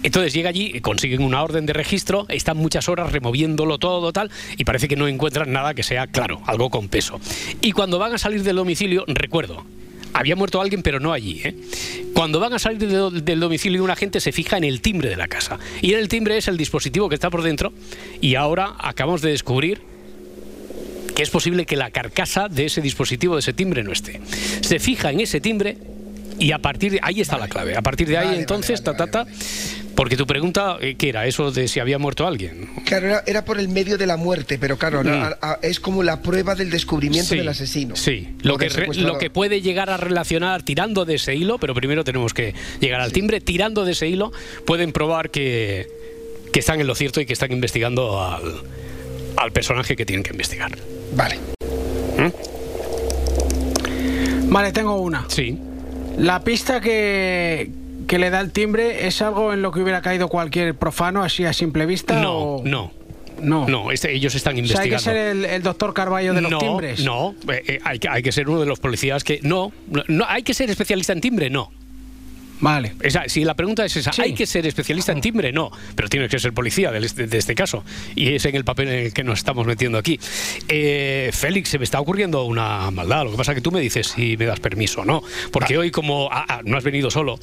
[0.03, 4.65] Entonces llega allí, consiguen una orden de registro, están muchas horas removiéndolo todo tal y
[4.65, 7.21] parece que no encuentran nada que sea claro, algo con peso.
[7.61, 9.65] Y cuando van a salir del domicilio, recuerdo,
[10.13, 11.41] había muerto alguien, pero no allí.
[11.45, 11.57] ¿eh?
[12.15, 15.17] Cuando van a salir de- del domicilio, una gente se fija en el timbre de
[15.17, 15.59] la casa.
[15.81, 17.73] Y en el timbre es el dispositivo que está por dentro.
[18.21, 19.81] Y ahora acabamos de descubrir
[21.17, 24.21] que es posible que la carcasa de ese dispositivo, de ese timbre, no esté.
[24.61, 25.77] Se fija en ese timbre
[26.39, 27.77] y a partir de ahí está la clave.
[27.77, 29.27] A partir de ahí, entonces, ta, ta, ta,
[29.95, 31.27] porque tu pregunta, eh, ¿qué era?
[31.27, 32.71] Eso de si había muerto alguien.
[32.87, 35.09] Claro, era, era por el medio de la muerte, pero claro, Mm.
[35.09, 37.95] a- a- es como la prueba del descubrimiento Sí, del asesino.
[37.97, 41.75] Sí, lo que, re- lo que puede llegar a relacionar tirando de ese hilo, pero
[41.75, 44.33] primero tenemos que llegar al timbre, tirando de ese hilo,
[44.67, 45.89] pueden probar que,
[46.53, 48.63] que están en lo cierto y que están investigando al,
[49.37, 50.77] al personaje que tienen que investigar.
[51.15, 51.37] Vale.
[54.49, 55.25] Vale, tengo una.
[55.29, 55.59] Sí.
[56.19, 57.71] La pista que,
[58.07, 61.45] que le da el timbre es algo en lo que hubiera caído cualquier profano, así
[61.45, 62.21] a simple vista.
[62.21, 62.91] No, o- no.
[63.41, 63.67] No.
[63.67, 64.97] No, este- ellos están O sea, hay investigando.
[64.99, 67.03] que ser el, el doctor Carballo de los timbres.
[67.03, 69.41] No, eh, eh, hay, que, hay que ser uno de los policías que.
[69.43, 71.73] No, no, no, hay que ser especialista en timbre, no.
[72.63, 72.95] Vale.
[73.03, 75.53] Esa, si la pregunta es esa, ¿hay que ser especialista en timbre?
[75.53, 77.85] No, pero tienes que ser policía de este, de este caso.
[78.15, 80.19] Y es en el papel en el que nos estamos metiendo aquí.
[80.69, 83.25] Eh, Félix, se me está ocurriendo una maldad.
[83.25, 85.23] Lo que pasa es que tú me dices si me das permiso o no.
[85.51, 87.39] Porque hoy, como ah, ah, no has venido solo,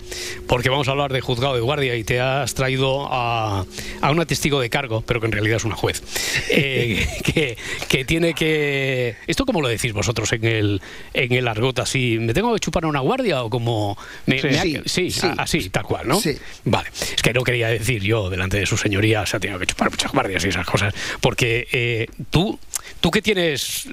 [0.47, 3.65] porque vamos a hablar de juzgado de guardia y te has traído a,
[4.01, 6.01] a una testigo de cargo, pero que en realidad es una juez,
[6.49, 7.57] eh, que,
[7.89, 9.15] que tiene que...
[9.27, 10.81] ¿Esto cómo lo decís vosotros en el,
[11.13, 12.17] en el argot así?
[12.19, 13.97] ¿Me tengo que chupar a una guardia o como...
[14.25, 14.47] Me, Sí.
[14.47, 15.27] me ha- Sí, sí.
[15.37, 16.19] así, tal cual, ¿no?
[16.19, 16.37] Sí.
[16.65, 16.89] Vale.
[17.15, 19.89] Es que no quería decir yo, delante de su señoría, se ha tenido que chupar
[19.89, 20.93] muchas guardias y esas cosas.
[21.21, 22.59] Porque eh, tú,
[22.99, 23.87] tú que tienes.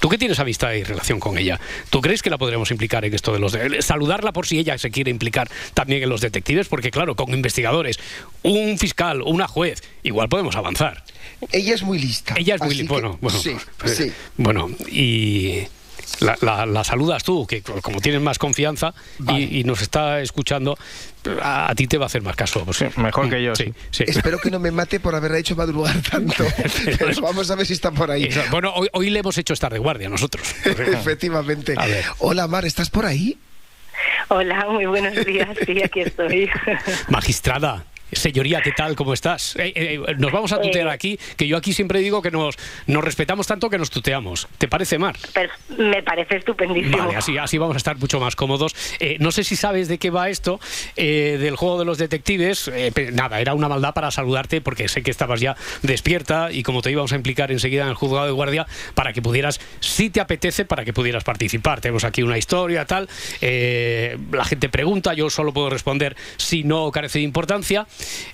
[0.00, 1.58] Tú que tienes amistad y relación con ella,
[1.90, 3.52] ¿tú crees que la podremos implicar en esto de los.
[3.52, 6.68] de- saludarla por si ella se quiere implicar también en los detectives?
[6.68, 7.98] Porque, claro, con investigadores,
[8.42, 11.04] un fiscal, una juez, igual podemos avanzar.
[11.52, 12.34] Ella es muy lista.
[12.36, 14.12] Ella es muy así li- que- bueno, bueno, Sí, sí.
[14.36, 15.62] bueno, y
[16.20, 18.94] la, la- la saludas tú, que como tienes más confianza
[19.28, 20.76] y, y nos está escuchando,
[21.42, 22.64] a, a ti te va a hacer más caso.
[22.64, 22.84] pues.
[22.96, 24.04] mejor que yo, Sí, sí.
[24.06, 26.44] Espero que no me mate por haber hecho madrugar tanto.
[26.98, 28.24] Pero vamos a ver si está por ahí.
[28.24, 30.54] Eso, Bueno, hoy, hoy le hemos hecho estar de guardia nosotros.
[30.64, 31.74] Efectivamente.
[31.76, 32.04] A ver.
[32.18, 33.38] Hola, Mar, ¿estás por ahí?
[34.28, 35.48] Hola, muy buenos días.
[35.66, 36.48] Sí, aquí estoy.
[37.08, 37.84] Magistrada.
[38.12, 38.96] Señoría, ¿qué tal?
[38.96, 39.54] ¿Cómo estás?
[39.56, 40.90] Eh, eh, nos vamos a tutear Eh.
[40.90, 44.48] aquí, que yo aquí siempre digo que nos, nos respetamos tanto que nos tuteamos.
[44.58, 45.16] ¿Te parece, Mar?
[45.76, 46.96] Me parece estupendísimo.
[46.98, 48.74] Vale, así, así vamos a estar mucho más cómodos.
[48.98, 50.58] Eh, no sé si sabes de qué va esto,
[50.96, 52.68] eh, del juego de los detectives.
[52.72, 56.80] Eh, nada, era una maldad para saludarte porque sé que estabas ya despierta y como
[56.82, 60.20] te íbamos a implicar enseguida en el juzgado de guardia para que pudieras, si te
[60.20, 61.80] apetece, para que pudieras participar.
[61.80, 63.08] Tenemos aquí una historia, tal.
[63.42, 67.86] eh, la gente pregunta, yo solo puedo responder si no carece de importancia.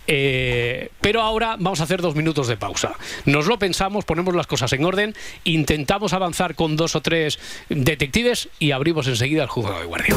[0.07, 2.95] Eh, pero ahora vamos a hacer dos minutos de pausa.
[3.25, 8.49] Nos lo pensamos, ponemos las cosas en orden, intentamos avanzar con dos o tres detectives
[8.59, 10.15] y abrimos enseguida el juzgado de guardia.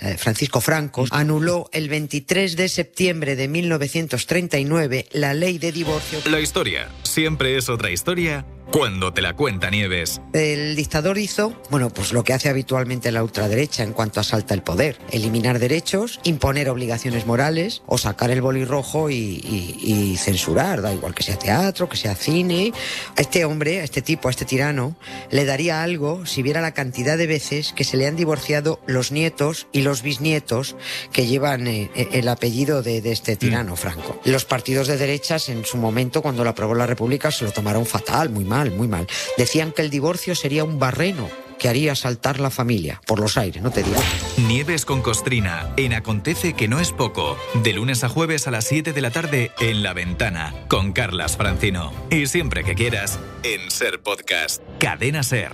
[0.00, 6.20] eh, Francisco Franco, anuló el 23 de septiembre de 1939 la ley de divorcio.
[6.30, 10.20] La historia siempre es otra historia cuando te la cuenta Nieves.
[10.32, 14.62] El dictador hizo, bueno, pues lo que hace habitualmente la ultraderecha en cuanto asalta el
[14.62, 20.82] poder, eliminar derechos, imponer obligaciones morales o sacar el boli rojo y, y- y censurar,
[20.82, 22.72] da igual que sea teatro, que sea cine.
[23.16, 24.96] A este hombre, a este tipo, a este tirano,
[25.30, 29.12] le daría algo si viera la cantidad de veces que se le han divorciado los
[29.12, 30.76] nietos y los bisnietos
[31.12, 34.20] que llevan eh, eh, el apellido de, de este tirano, Franco.
[34.24, 37.86] Los partidos de derechas en su momento, cuando lo aprobó la República, se lo tomaron
[37.86, 39.06] fatal, muy mal, muy mal.
[39.36, 43.62] Decían que el divorcio sería un barreno que haría saltar la familia por los aires,
[43.62, 44.00] no te digo.
[44.46, 47.36] Nieves con Costrina en Acontece que no es poco.
[47.62, 51.36] De lunes a jueves a las 7 de la tarde en La Ventana con Carlas
[51.36, 51.92] Francino.
[52.10, 54.62] Y siempre que quieras en Ser Podcast.
[54.78, 55.52] Cadena Ser.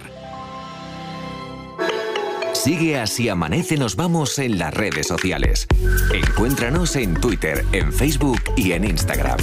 [2.53, 5.67] Sigue así amanece nos vamos en las redes sociales.
[6.13, 9.39] Encuéntranos en Twitter, en Facebook y en Instagram.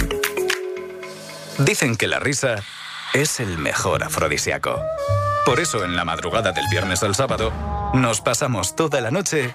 [1.58, 2.64] Dicen que la risa
[3.14, 4.80] es el mejor afrodisíaco.
[5.44, 7.52] Por eso en la madrugada del viernes al sábado
[7.94, 9.54] nos pasamos toda la noche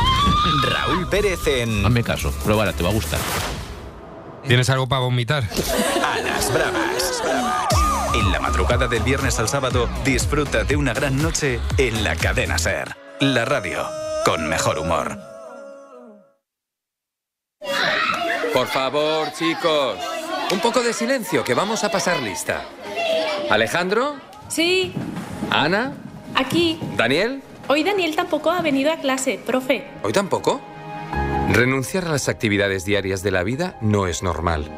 [0.63, 1.85] Raúl Pérez en.
[1.85, 3.19] Hazme caso, pruébala, te va a gustar.
[4.47, 5.43] ¿Tienes algo para vomitar?
[6.03, 7.21] A las bravas.
[8.13, 12.57] En la madrugada del viernes al sábado, disfruta de una gran noche en la cadena
[12.57, 12.95] Ser.
[13.19, 13.85] La radio
[14.25, 15.17] con mejor humor.
[18.53, 19.97] Por favor, chicos,
[20.51, 22.65] un poco de silencio, que vamos a pasar lista.
[23.49, 24.15] Alejandro,
[24.51, 24.93] Sí,
[25.49, 25.93] Ana,
[26.35, 26.77] aquí.
[26.97, 29.87] Daniel, Hoy Daniel tampoco ha venido a clase, profe.
[30.03, 30.59] hoy tampoco.
[31.53, 34.69] Renunciar a las actividades diarias de la vida no es normal.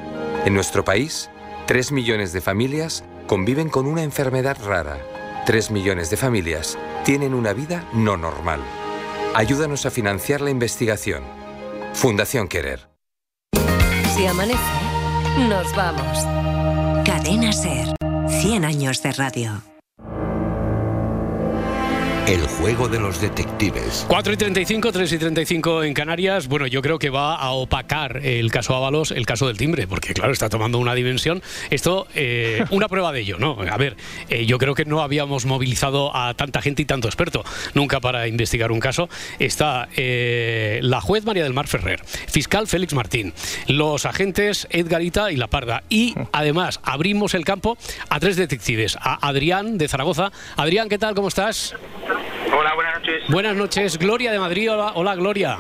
[0.46, 1.32] En nuestro país,
[1.66, 5.00] 3 millones de familias conviven con una enfermedad rara.
[5.48, 8.60] 3 millones de familias tienen una vida no normal.
[9.34, 11.24] Ayúdanos a financiar la investigación.
[11.94, 12.90] Fundación Querer.
[14.16, 14.60] Si amanece,
[15.50, 16.20] nos vamos.
[17.04, 17.88] Cadena Ser.
[18.28, 19.73] 100 años de radio.
[22.26, 24.06] El juego de los detectives.
[24.08, 26.48] 4 y 35, 3 y 35 en Canarias.
[26.48, 30.14] Bueno, yo creo que va a opacar el caso Ábalos, el caso del timbre, porque
[30.14, 31.44] claro, está tomando una dimensión.
[31.70, 33.58] Esto, eh, una prueba de ello, ¿no?
[33.70, 33.98] A ver,
[34.30, 38.26] eh, yo creo que no habíamos movilizado a tanta gente y tanto experto nunca para
[38.26, 39.10] investigar un caso.
[39.38, 43.34] Está eh, la juez María del Mar Ferrer, fiscal Félix Martín,
[43.68, 45.84] los agentes Edgarita y La Parda.
[45.90, 50.32] Y además abrimos el campo a tres detectives, a Adrián de Zaragoza.
[50.56, 51.16] Adrián, ¿qué tal?
[51.16, 51.76] ¿Cómo estás?
[52.56, 53.24] Hola, buenas noches.
[53.30, 54.72] Buenas noches, Gloria de Madrid.
[54.72, 55.58] Hola, hola, Gloria.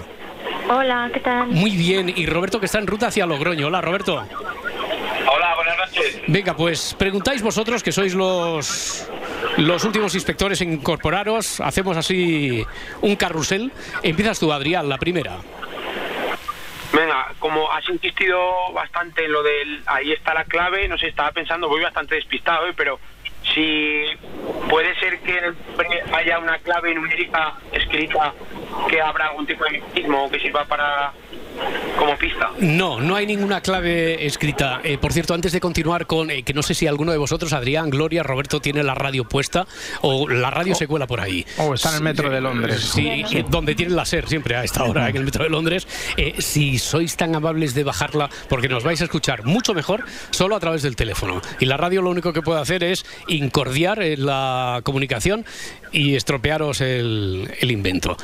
[0.69, 1.47] Hola, ¿qué tal?
[1.47, 2.11] Muy bien.
[2.15, 3.67] Y Roberto que está en ruta hacia Logroño.
[3.67, 4.15] Hola, Roberto.
[4.15, 6.21] Hola, buenas noches.
[6.27, 9.09] Venga, pues preguntáis vosotros que sois los
[9.57, 11.59] los últimos inspectores en incorporaros.
[11.59, 12.65] Hacemos así
[13.01, 13.71] un carrusel.
[14.01, 15.37] Empiezas tú, Adrián, la primera.
[16.93, 18.39] Venga, como has insistido
[18.71, 22.67] bastante en lo del ahí está la clave, no sé, estaba pensando, voy bastante despistado,
[22.67, 22.73] ¿eh?
[22.77, 22.99] pero
[23.53, 24.05] si
[24.69, 25.39] puede ser que
[26.13, 28.33] haya una clave numérica escrita
[28.89, 31.13] que habrá algún tipo de mecanismo que sirva para
[31.97, 32.51] como pista.
[32.59, 34.81] No, no hay ninguna clave escrita.
[34.83, 37.53] Eh, por cierto, antes de continuar con, eh, que no sé si alguno de vosotros,
[37.53, 39.65] Adrián, Gloria, Roberto, tiene la radio puesta
[40.01, 41.45] o la radio se cuela por ahí.
[41.57, 42.81] O está en el metro de Londres.
[42.81, 45.87] Sí, eh, donde tiene la SER siempre a esta hora, en el metro de Londres.
[46.17, 50.55] Eh, si sois tan amables de bajarla, porque nos vais a escuchar mucho mejor solo
[50.55, 51.41] a través del teléfono.
[51.59, 55.45] Y la radio lo único que puede hacer es incordiar eh, la comunicación
[55.91, 58.17] y estropearos el, el invento.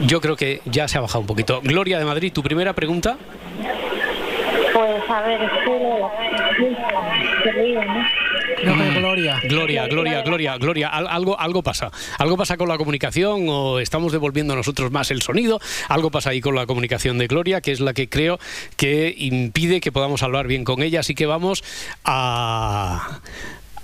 [0.00, 1.60] Yo creo que ya se ha bajado un poquito.
[1.62, 3.16] Gloria de Madrid, tu primera pregunta.
[4.72, 5.48] Pues a ver, ¿no?
[9.00, 9.40] Gloria.
[9.44, 10.88] Gloria, Gloria, Gloria, Gloria.
[10.88, 11.90] Al- algo, algo pasa.
[12.18, 15.60] Algo pasa con la comunicación o estamos devolviendo a nosotros más el sonido.
[15.88, 18.38] Algo pasa ahí con la comunicación de Gloria, que es la que creo
[18.76, 21.00] que impide que podamos hablar bien con ella.
[21.00, 21.62] Así que vamos
[22.04, 23.18] a,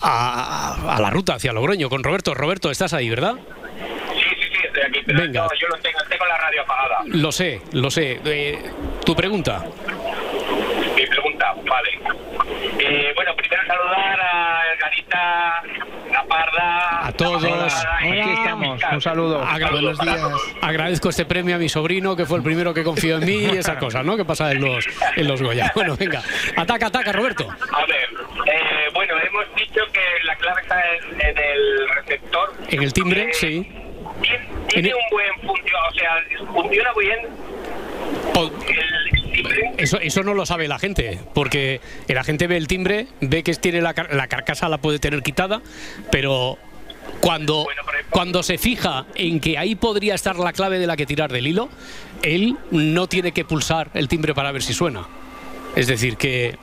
[0.00, 2.34] a, a la ruta hacia Logroño con Roberto.
[2.34, 3.34] Roberto, estás ahí, ¿verdad?
[4.78, 5.42] Estoy aquí, pero Venga.
[5.42, 6.98] no, yo lo tengo, tengo la radio apagada.
[7.06, 8.20] Lo sé, lo sé.
[8.24, 8.70] Eh,
[9.04, 9.64] tu pregunta.
[10.96, 11.90] Mi pregunta, vale.
[12.80, 15.62] Eh, bueno, primero saludar a Garita,
[16.12, 17.44] La Parda, A todos.
[17.44, 19.42] Aquí estamos, un saludo.
[19.42, 20.20] Agra- Buenos días.
[20.62, 23.56] Agradezco este premio a mi sobrino, que fue el primero que confió en mí y
[23.56, 24.16] esas cosas, ¿no?
[24.16, 24.86] Que pasa en los,
[25.16, 25.72] en los Goya.
[25.74, 26.22] Bueno, venga.
[26.56, 27.48] Ataca, ataca, Roberto.
[27.48, 28.08] A ver,
[28.46, 32.52] eh, bueno, hemos dicho que la clave está en, en el receptor.
[32.70, 33.70] En el timbre, sí.
[34.68, 37.18] Tiene, un buen función, o sea, funciona muy bien
[38.34, 39.72] el timbre.
[39.78, 43.54] Eso, eso no lo sabe la gente, porque la gente ve el timbre, ve que
[43.54, 45.60] tiene la, car- la carcasa, la puede tener quitada,
[46.10, 46.58] pero
[47.20, 47.66] cuando,
[48.10, 51.46] cuando se fija en que ahí podría estar la clave de la que tirar del
[51.46, 51.68] hilo,
[52.22, 55.06] él no tiene que pulsar el timbre para ver si suena.
[55.76, 56.56] Es decir, que...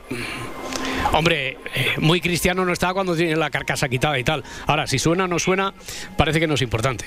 [1.13, 1.57] Hombre,
[1.97, 4.43] muy cristiano no está cuando tiene la carcasa quitada y tal.
[4.65, 5.73] Ahora, si suena o no suena,
[6.17, 7.05] parece que no es importante.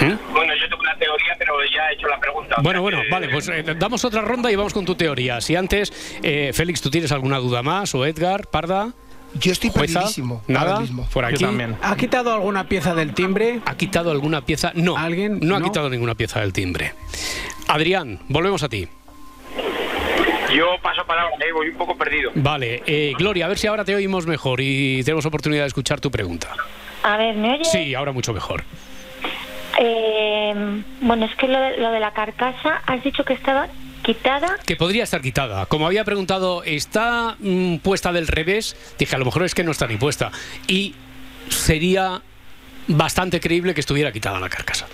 [0.00, 2.56] Bueno, yo tengo una teoría, pero ya he hecho la pregunta.
[2.62, 5.40] Bueno, bueno, vale, pues eh, damos otra ronda y vamos con tu teoría.
[5.40, 7.94] Si antes, eh, Félix, ¿tú tienes alguna duda más?
[7.94, 8.92] ¿O Edgar, Parda?
[9.34, 10.72] Yo estoy Jueza, perdidísimo ¿Nada?
[10.72, 11.08] ahora mismo.
[11.12, 11.44] Por aquí.
[11.82, 13.60] ¿Ha quitado alguna pieza del timbre?
[13.66, 14.70] ¿Ha quitado alguna pieza?
[14.74, 14.96] No.
[14.96, 15.40] ¿Alguien?
[15.42, 15.64] No ha ¿No?
[15.66, 16.92] quitado ninguna pieza del timbre.
[17.66, 18.88] Adrián, volvemos a ti.
[20.54, 22.30] Yo paso palabra, eh, voy un poco perdido.
[22.36, 26.00] Vale, eh, Gloria, a ver si ahora te oímos mejor y tenemos oportunidad de escuchar
[26.00, 26.50] tu pregunta.
[27.02, 27.68] A ver, ¿me oyes?
[27.72, 28.62] Sí, ahora mucho mejor.
[29.80, 33.68] Eh, bueno, es que lo de, lo de la carcasa, has dicho que estaba
[34.02, 34.56] quitada.
[34.66, 35.66] Que podría estar quitada.
[35.66, 38.76] Como había preguntado, ¿está mm, puesta del revés?
[38.98, 40.30] Dije, a lo mejor es que no está ni puesta.
[40.68, 40.94] Y
[41.48, 42.20] sería
[42.86, 44.86] bastante creíble que estuviera quitada la carcasa.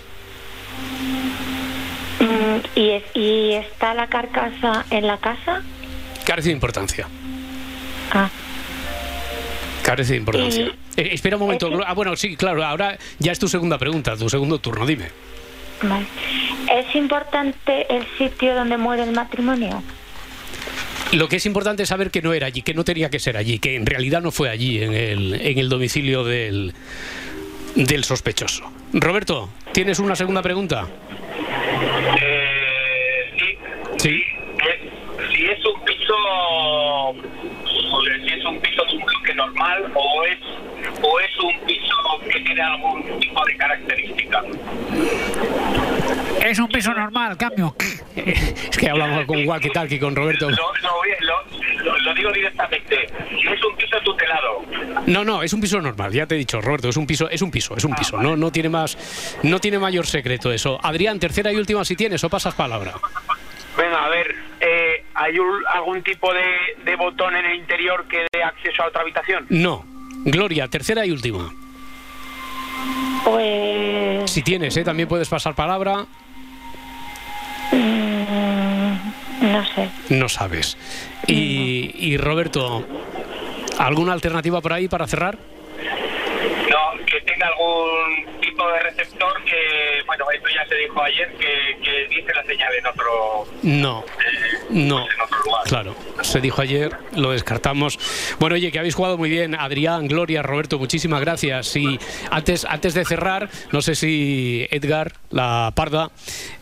[2.19, 5.61] Mm, y, es- ¿Y está la carcasa en la casa?
[6.25, 7.07] Carece de importancia.
[8.13, 8.29] Ah.
[9.91, 10.63] Carece de importancia.
[10.63, 11.67] Y- Eh, espera un momento.
[11.67, 15.09] es Ah, bueno, sí, claro, ahora ya es tu segunda pregunta, tu segundo turno, dime.
[15.83, 16.05] Vale.
[16.73, 19.83] ¿Es importante el sitio donde muere el matrimonio?
[21.11, 23.35] Lo que es importante es saber que no era allí, que no tenía que ser
[23.35, 26.73] allí, que en realidad no fue allí, en el, en el domicilio del,
[27.75, 28.63] del sospechoso.
[28.93, 30.87] Roberto, ¿tienes una segunda pregunta?
[32.21, 33.57] Eh, sí.
[33.97, 34.23] Sí.
[34.69, 36.15] Es- si es un piso,
[37.65, 37.79] si
[38.41, 40.37] es un piso de un bloque normal o es
[41.01, 41.95] o es un piso
[42.31, 44.43] que tiene algún tipo de característica.
[46.43, 47.75] Es un piso normal, cambio.
[48.15, 50.49] Es que hablamos con walkie-talkie con Roberto.
[50.49, 53.05] Lo, lo, lo- lo- digo directamente.
[53.05, 54.63] Es un piso tutelado,
[55.05, 57.41] No, no, es un piso normal, ya te he dicho, Roberto, es un piso, es
[57.41, 60.77] un piso, es un piso, no, no tiene más, no tiene mayor secreto eso.
[60.83, 62.93] Adrián, tercera y última si tienes, o pasas palabra.
[63.77, 64.35] venga, a ver,
[65.13, 66.43] ¿hay un- algún tipo de,
[66.85, 69.45] de botón en el interior que dé acceso a otra habitación?
[69.49, 69.85] No.
[70.25, 71.51] Gloria, tercera y última.
[73.23, 74.29] Pues.
[74.31, 74.83] Si tienes, ¿eh?
[74.83, 76.05] también puedes pasar palabra.
[77.71, 79.89] mm, no sé.
[80.09, 80.77] No sabes.
[81.27, 82.85] Y, y Roberto,
[83.79, 85.37] ¿alguna alternativa por ahí para cerrar?
[86.69, 88.25] No, que tenga algún
[88.61, 92.73] tipo de receptor que, bueno, esto ya se dijo ayer, que, que dice la señal
[92.77, 94.05] en otro, No,
[94.69, 94.99] no.
[95.09, 95.61] en otro lugar.
[95.65, 97.97] Claro, se dijo ayer, lo descartamos.
[98.39, 101.75] Bueno, oye, que habéis jugado muy bien, Adrián, Gloria, Roberto, muchísimas gracias.
[101.75, 101.99] Y
[102.29, 106.11] antes, antes de cerrar, no sé si Edgar, la Parda,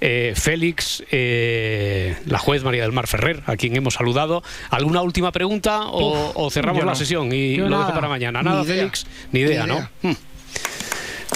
[0.01, 5.31] eh, Félix, eh, la juez María del Mar Ferrer, a quien hemos saludado, ¿alguna última
[5.31, 6.95] pregunta o, Uf, o cerramos yo la no.
[6.95, 7.93] sesión y Yo lo dejo nada.
[7.93, 8.41] para mañana?
[8.41, 8.75] Ni Nada, idea.
[8.75, 9.75] Félix, ni idea, Ni ¿no?
[9.75, 9.89] idea.
[10.03, 10.13] Hmm.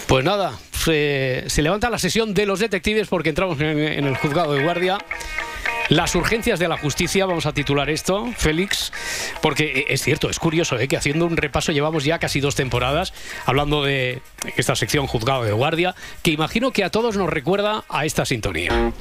[0.08, 4.64] Pues nada, se, levanta la sesión de los detectives porque entramos en, el juzgado de
[4.64, 4.98] guardia.
[5.90, 8.94] Las urgencias de la justicia, vamos a titular esto, Félix,
[9.42, 12.56] porque eh, es cierto, es curioso eh, que haciendo un repaso llevamos ya casi dos
[12.56, 13.14] temporadas
[13.46, 14.22] hablando de
[14.56, 18.94] esta sección juzgado de guardia, que imagino que a todos nos recuerda a esta sintonía.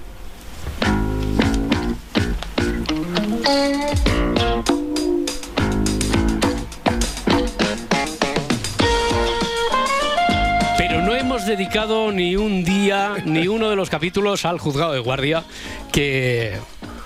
[11.46, 15.44] Dedicado ni un día, ni uno de los capítulos al juzgado de guardia
[15.92, 16.58] que...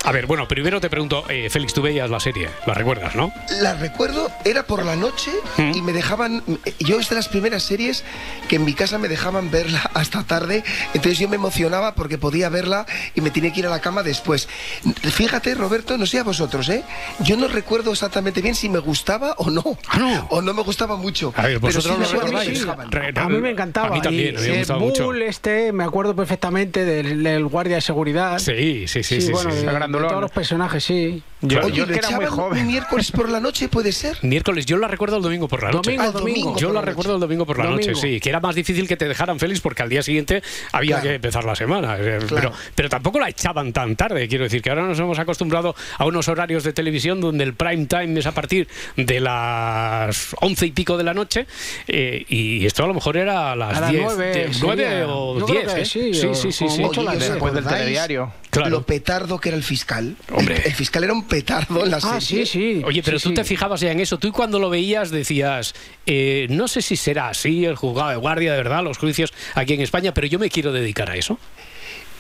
[0.07, 3.33] A ver, bueno, primero te pregunto, eh, Félix, tú veías la serie, la recuerdas, ¿no?
[3.61, 5.33] La recuerdo, era por la noche
[5.75, 6.45] y me dejaban.
[6.79, 8.05] Yo es de las primeras series
[8.49, 10.63] que en mi casa me dejaban verla hasta tarde.
[10.95, 12.87] Entonces yo me emocionaba porque podía verla
[13.17, 14.49] y me tenía que ir a la cama después.
[15.03, 16.85] Fíjate, Roberto, no sé a vosotros, ¿eh?
[17.21, 19.65] Yo no recuerdo exactamente bien si me gustaba o no.
[20.31, 21.35] O no me gustaba mucho.
[21.37, 22.13] A ver, Pero vosotros sí lo me me
[22.55, 22.67] recordáis.
[22.91, 23.89] Re- A mí me encantaba.
[23.89, 25.05] A mí también, Y me gustaba mucho.
[25.07, 28.39] Bull este, me acuerdo perfectamente del, del guardia de seguridad.
[28.39, 29.67] Sí, sí, sí, sí, bueno, sí, sí.
[30.03, 31.23] De, todos los personajes, sí.
[31.43, 32.67] Yo, Oye, yo es ¿lo que era muy joven.
[32.67, 34.17] miércoles por la noche, puede ser?
[34.23, 35.91] Miércoles, yo la recuerdo el domingo por la noche.
[35.93, 36.57] Domingo, Ah, domingo.
[36.57, 37.89] Yo la recuerdo el domingo por la Domingo.
[37.93, 40.97] noche, sí, que era más difícil que te dejaran feliz porque al día siguiente había
[40.97, 41.09] Claro.
[41.11, 41.97] que empezar la semana.
[41.99, 45.77] eh, Pero, pero tampoco la echaban tan tarde, quiero decir, que ahora nos hemos acostumbrado
[45.99, 48.67] a unos horarios de televisión donde el prime time es a partir
[48.97, 51.47] de las once y pico de la noche
[51.87, 55.47] eh, y esto a lo mejor era a las A las diez, nueve nueve o
[55.47, 55.85] diez, ¿eh?
[55.85, 56.81] sí, sí, sí, sí, sí.
[56.81, 57.33] mucho Oye, las ¿os diez.
[57.33, 58.33] Después del telediario.
[58.51, 58.71] Claro.
[58.71, 60.17] Lo petardo que era el fiscal.
[60.33, 60.63] Hombre.
[60.65, 62.47] El fiscal era un petardo en la Ah, serie.
[62.47, 62.83] sí, sí.
[62.85, 63.35] Oye, pero Sí, tú sí.
[63.35, 64.19] te fijabas ya en eso.
[64.19, 65.75] Tú cuando lo veías decías,
[66.07, 69.75] eh, no sé si será así el juzgado de guardia, de verdad, los juicios aquí
[69.75, 71.39] en España, pero yo me quiero dedicar a eso.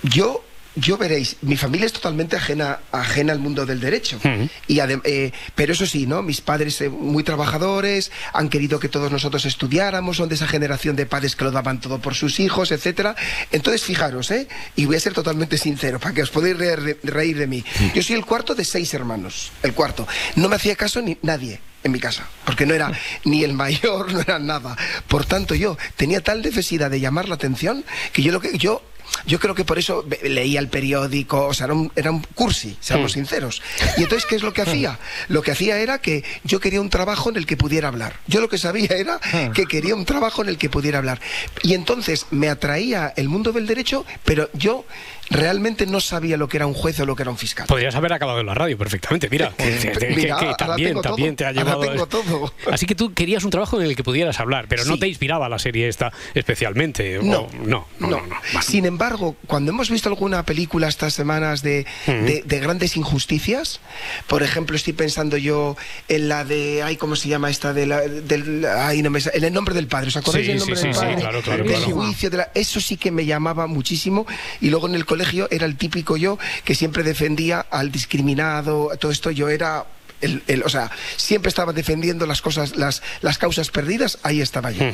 [0.02, 0.44] Yo,
[0.76, 4.20] yo veréis, mi familia es totalmente ajena, ajena al mundo del derecho.
[4.68, 6.22] y eh, pero eso sí, ¿no?
[6.22, 10.94] Mis padres eh, muy trabajadores, han querido que todos nosotros estudiáramos, son de esa generación
[10.94, 13.16] de padres que lo daban todo por sus hijos, etcétera.
[13.52, 14.48] Entonces, fijaros, ¿eh?
[14.76, 17.64] Y voy a ser totalmente sincero, para que os podáis reír de, reír de mí.
[17.94, 20.06] Yo soy el cuarto de seis hermanos, el cuarto.
[20.36, 22.92] No me hacía caso ni nadie en mi casa, porque no era
[23.24, 24.76] ni el mayor, no era nada.
[25.08, 28.82] Por tanto, yo tenía tal necesidad de llamar la atención que yo lo que yo
[29.26, 32.76] yo creo que por eso leía el periódico, o sea, era un, era un cursi,
[32.80, 33.14] seamos Hmm.
[33.14, 33.62] sinceros.
[33.96, 34.98] Y entonces, ¿qué es lo que hacía?
[35.28, 38.16] Lo que hacía era que yo quería un trabajo en el que pudiera hablar.
[38.26, 39.52] Yo lo que sabía era Hmm.
[39.52, 41.20] que quería un trabajo en el que pudiera hablar.
[41.62, 44.84] Y entonces me atraía el mundo del derecho, pero yo
[45.30, 47.66] realmente no sabía lo que era un juez o lo que era un fiscal.
[47.66, 49.52] Podrías haber acabado en la radio perfectamente, mira.
[49.56, 51.80] que, que- que- Mira, que también, tengo también todo, te ha llevado.
[51.80, 52.52] tengo todo.
[52.72, 55.00] Así que tú querías un trabajo en el que pudieras hablar, pero no Sí.
[55.00, 57.18] te inspiraba la serie esta especialmente.
[57.18, 58.62] o- No, no, no, no, no.
[58.62, 63.80] Sin embargo, cuando hemos visto alguna película estas semanas de, de- de grandes injusticias,
[64.28, 65.76] por ejemplo, estoy pensando yo
[66.08, 67.72] en la de, ay, ¿cómo se llama esta?
[67.72, 70.76] De la, del, ay, no me en el nombre del padre, ¿os acordáis Sí, nombre
[70.76, 71.14] sí, del padre?
[71.16, 71.84] claro, claro, claro.
[71.90, 74.26] juicio, de la- eso sí que me llamaba muchísimo.
[74.60, 75.15] Y luego en el colegio
[75.50, 79.84] era el típico yo que siempre defendía al discriminado, todo esto yo era.
[80.20, 84.70] El, el- o sea, siempre estaba defendiendo las cosas, las, las causas perdidas, ahí estaba
[84.70, 84.84] yo.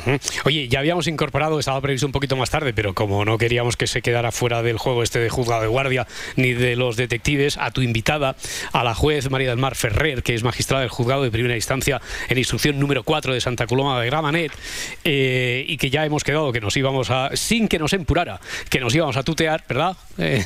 [0.45, 3.87] Oye, ya habíamos incorporado, estaba previsto un poquito más tarde, pero como no queríamos que
[3.87, 7.71] se quedara fuera del juego este de juzgado de guardia ni de los detectives, a
[7.71, 8.35] tu invitada,
[8.71, 12.01] a la juez María del Mar Ferrer, que es magistrada del juzgado de primera instancia
[12.29, 14.51] en instrucción número 4 de Santa Coloma de Gramanet,
[15.03, 18.79] eh, y que ya hemos quedado que nos íbamos a, sin que nos empurara, que
[18.79, 19.95] nos íbamos a tutear, ¿verdad?
[20.17, 20.45] Eh,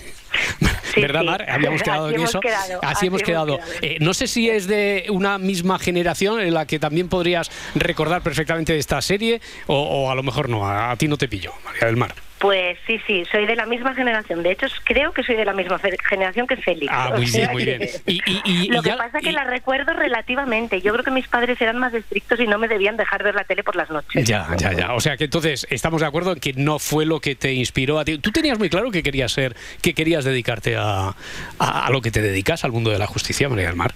[1.02, 1.26] ¿Verdad, sí.
[1.26, 1.46] Mar?
[1.50, 2.40] Habíamos quedado Así en hemos eso.
[2.40, 3.58] quedado, así, así hemos hemos quedado.
[3.58, 3.72] quedado.
[3.82, 8.22] Eh, no sé si es de una misma generación en la que también podrías recordar
[8.22, 11.54] perfectamente esta serie, o, o a lo mejor no, a, a ti no te pillo,
[11.64, 12.14] María del Mar.
[12.40, 14.44] Pues sí, sí, soy de la misma generación.
[14.44, 16.92] De hecho, creo que soy de la misma generación que Félix.
[16.94, 17.82] Ah, muy bien, muy bien.
[18.06, 20.82] Y, y- y- Lo que ya- pasa es que la recuerdo relativamente.
[20.82, 23.44] Yo creo que mis padres eran más estrictos y no me debían dejar ver la
[23.44, 24.24] tele por las noches.
[24.28, 24.94] Ya, ya, ya.
[24.94, 27.98] O sea que entonces estamos de acuerdo en que no fue lo que te inspiró
[28.00, 28.20] a ti.
[28.20, 31.16] Tú tenías muy claro que querías ser, que querías dedicarte a,
[31.60, 33.94] a, a lo que te dedicas, al mundo de la justicia, María del Mar.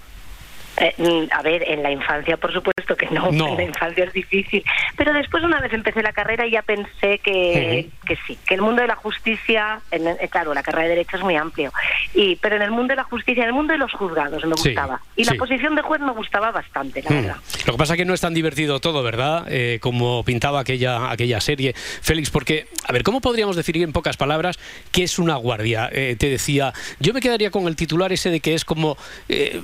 [0.77, 3.31] Eh, mm, a ver, en la infancia, por supuesto que no.
[3.31, 3.49] No.
[3.49, 4.63] En la infancia es difícil.
[4.95, 8.81] Pero después, una vez empecé la carrera, ya pensé que, que sí, que el mundo
[8.81, 11.71] de la justicia, en- eh, claro, la carrera de Derecho es muy amplio,
[12.13, 14.55] y pero en el mundo de la justicia, en el mundo de los juzgados me
[14.55, 15.01] Sí, gustaba.
[15.15, 15.31] Y sí.
[15.31, 17.13] la posición de juez me gustaba bastante, la Mm.
[17.21, 17.35] verdad.
[17.65, 19.45] Lo que pasa es que no es tan divertido todo, ¿verdad?
[19.49, 21.73] Eh, como pintaba aquella, aquella serie.
[21.75, 24.57] Félix, porque, a ver, ¿cómo podríamos definir en pocas palabras
[24.91, 25.89] qué es una guardia?
[25.91, 28.97] Eh, te decía, yo me quedaría con el titular ese de que es como
[29.29, 29.59] eh,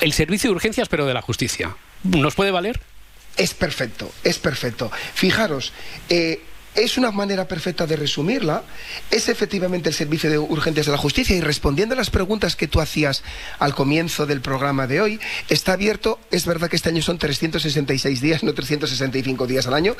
[0.00, 1.76] el servicio de urgencias, pero de la justicia.
[2.02, 2.80] ¿Nos puede valer?
[3.36, 4.90] Es perfecto, es perfecto.
[5.14, 5.72] Fijaros,
[6.08, 6.42] eh,
[6.74, 8.62] es una manera perfecta de resumirla.
[9.10, 12.68] Es efectivamente el servicio de urgencias de la justicia y respondiendo a las preguntas que
[12.68, 13.22] tú hacías
[13.58, 16.18] al comienzo del programa de hoy, está abierto.
[16.30, 19.96] Es verdad que este año son 366 días, no 365 días al año,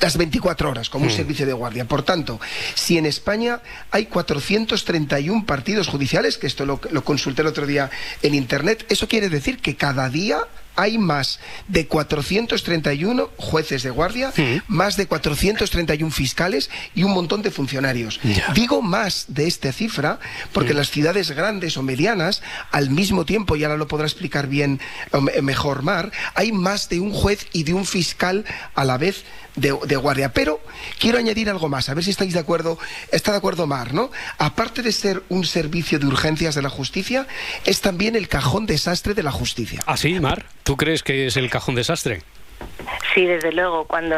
[0.00, 1.16] las 24 horas como un Mm.
[1.16, 1.84] servicio de guardia.
[1.84, 2.40] Por tanto,
[2.74, 3.60] si en España
[3.90, 7.90] hay 431 partidos judiciales, que esto lo, lo consulté el otro día
[8.22, 10.38] en internet, eso quiere decir que cada día
[10.76, 14.32] hay más de 431 jueces de guardia,
[14.68, 18.20] más de 431 fiscales y un montón de funcionarios.
[18.54, 20.18] Digo más de esta cifra
[20.52, 24.46] porque en las ciudades grandes o medianas, al mismo tiempo, y ahora lo podrá explicar
[24.46, 24.80] bien
[25.12, 28.44] o me- mejor Mar, hay más de un juez y de un fiscal
[28.74, 29.24] a la vez
[29.56, 30.32] de, de guardia.
[30.32, 30.60] Pero
[30.98, 32.78] quiero añadir algo más, a ver si estáis de acuerdo,
[33.12, 34.10] está de acuerdo Mar, ¿no?
[34.38, 37.26] Aparte de ser un servicio de urgencias de la justicia,
[37.64, 39.80] es también el cajón desastre de la justicia.
[39.86, 40.46] ¿Ah, sí, Mar?
[40.64, 42.22] ¿Tú crees que es el cajón desastre?
[43.14, 44.16] Sí, desde luego, cuando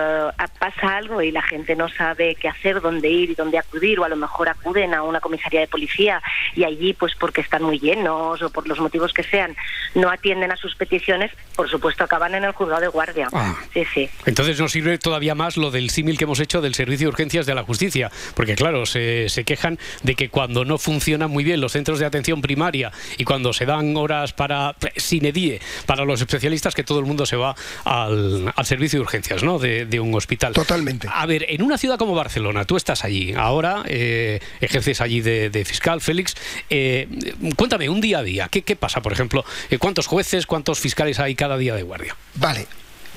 [0.59, 4.05] pasa algo y la gente no sabe qué hacer, dónde ir y dónde acudir, o
[4.05, 6.23] a lo mejor acuden a una comisaría de policía
[6.55, 9.55] y allí, pues porque están muy llenos o por los motivos que sean,
[9.95, 13.29] no atienden a sus peticiones, por supuesto acaban en el juzgado de guardia.
[13.33, 13.55] Ah.
[13.73, 14.09] Sí, sí.
[14.25, 17.47] Entonces nos sirve todavía más lo del símil que hemos hecho del servicio de urgencias
[17.47, 21.61] de la justicia, porque claro, se, se quejan de que cuando no funcionan muy bien
[21.61, 26.21] los centros de atención primaria y cuando se dan horas para sin edie para los
[26.21, 29.59] especialistas, que todo el mundo se va al, al servicio de urgencias ¿no?
[29.59, 30.53] de, de un hospital.
[30.53, 31.09] Totalmente.
[31.13, 35.51] A ver, en una ciudad como Barcelona, tú estás allí, ahora eh, ejerces allí de,
[35.51, 36.35] de fiscal, Félix.
[36.71, 37.09] eh,
[37.57, 39.45] cuéntame, un día a día, ¿qué, qué pasa, por ejemplo?
[39.71, 42.17] Eh, ¿Cuántos jueces, cuántos fiscales hay cada día de guardia?
[42.35, 42.67] Vale.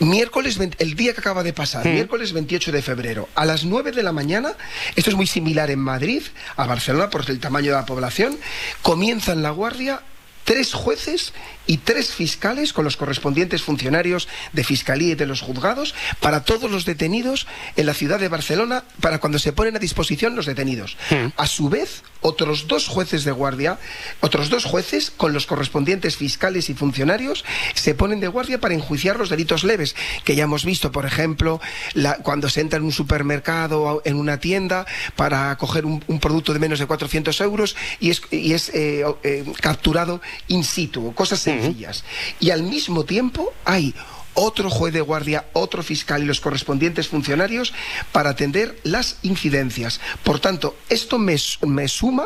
[0.01, 1.91] Miércoles, 20 el día que acaba de pasar, Mm.
[1.93, 4.53] miércoles 28 de febrero, a las 9 de la mañana,
[4.95, 6.23] esto es muy similar en Madrid,
[6.55, 8.37] a Barcelona por el tamaño de la población,
[8.81, 10.01] comienzan la guardia
[10.43, 11.33] tres jueces
[11.67, 16.71] y tres fiscales con los correspondientes funcionarios de fiscalía y de los juzgados para todos
[16.71, 20.97] los detenidos en la ciudad de Barcelona para cuando se ponen a disposición los detenidos.
[21.37, 23.77] A su vez, otros dos jueces de guardia,
[24.21, 29.17] otros dos jueces con los correspondientes fiscales y funcionarios se ponen de guardia para enjuiciar
[29.17, 31.61] los delitos leves que ya hemos visto, por ejemplo,
[31.93, 36.19] la- cuando se entra en un supermercado o en una tienda para coger un, un
[36.19, 41.13] producto de menos de 400 euros y es, y es eh, eh, capturado in situ,
[41.13, 42.03] cosas sencillas.
[42.39, 43.93] Y al mismo tiempo hay
[44.35, 47.73] otro juez de guardia, otro fiscal y los correspondientes funcionarios
[48.13, 49.99] para atender las incidencias.
[50.23, 51.35] Por tanto, esto me,
[51.67, 52.25] me suma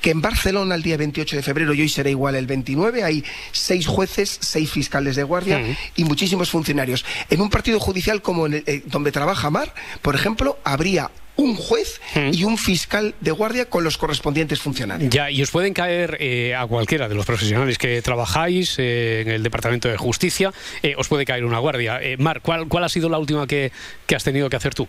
[0.00, 3.24] que en Barcelona el día 28 de febrero, y hoy será igual el 29, hay
[3.52, 7.04] seis jueces, seis fiscales de guardia y muchísimos funcionarios.
[7.28, 11.56] En un partido judicial como en el- eh, donde trabaja Mar, por ejemplo, habría un
[11.56, 12.00] juez
[12.32, 15.12] y un fiscal de guardia con los correspondientes funcionarios.
[15.12, 19.28] Ya, y os pueden caer eh, a cualquiera de los profesionales que trabajáis eh, en
[19.28, 20.52] el Departamento de Justicia,
[20.82, 22.00] eh, os puede caer una guardia.
[22.18, 23.72] Mar, ¿cuál, ¿cuál ha sido la última que,
[24.06, 24.88] que has tenido que hacer tú?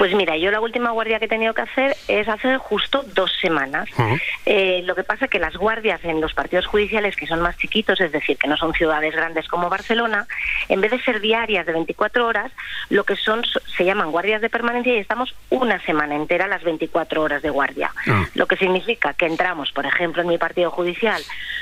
[0.00, 3.30] Pues mira, yo la última guardia que he tenido que hacer es hace justo dos
[3.38, 3.86] semanas.
[4.46, 7.58] Eh, lo que pasa es que las guardias en los partidos judiciales que son más
[7.58, 10.26] chiquitos, es decir, que no son ciudades grandes como Barcelona,
[10.70, 12.50] en vez de ser diarias de 24 horas,
[12.88, 13.42] lo que son
[13.76, 17.90] se llaman guardias de permanencia y estamos una semana entera las 24 horas de guardia.
[18.34, 21.20] Lo que significa que entramos, por ejemplo, en mi partido judicial,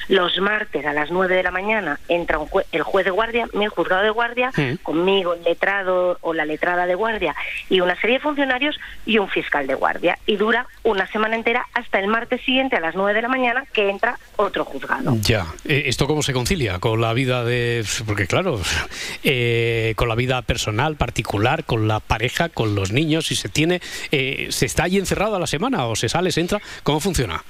[0.08, 3.46] los martes a las 9 de la mañana entra un jue- el juez de guardia,
[3.52, 4.52] mi juzgado de guardia,
[4.84, 7.34] conmigo, el letrado o la letrada de guardia
[7.68, 10.18] y una serie de funcionarios y un fiscal de guardia.
[10.26, 13.64] Y dura una semana entera hasta el martes siguiente a las 9 de la mañana
[13.72, 15.16] que entra otro juzgado.
[15.22, 17.84] Ya, Eh, ¿esto cómo se concilia con la vida de...
[18.06, 18.60] Porque claro,
[19.24, 23.80] eh, con la vida personal, particular, con la pareja, con los niños, si se tiene...
[24.10, 26.60] eh, ¿Se está ahí encerrado a la semana o se sale, se entra?
[26.82, 27.42] ¿Cómo funciona?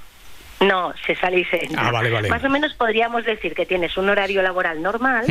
[0.60, 1.88] No, se sale y se entra.
[1.88, 2.28] Ah, vale, vale.
[2.28, 5.24] Más o menos podríamos decir que tienes un horario laboral normal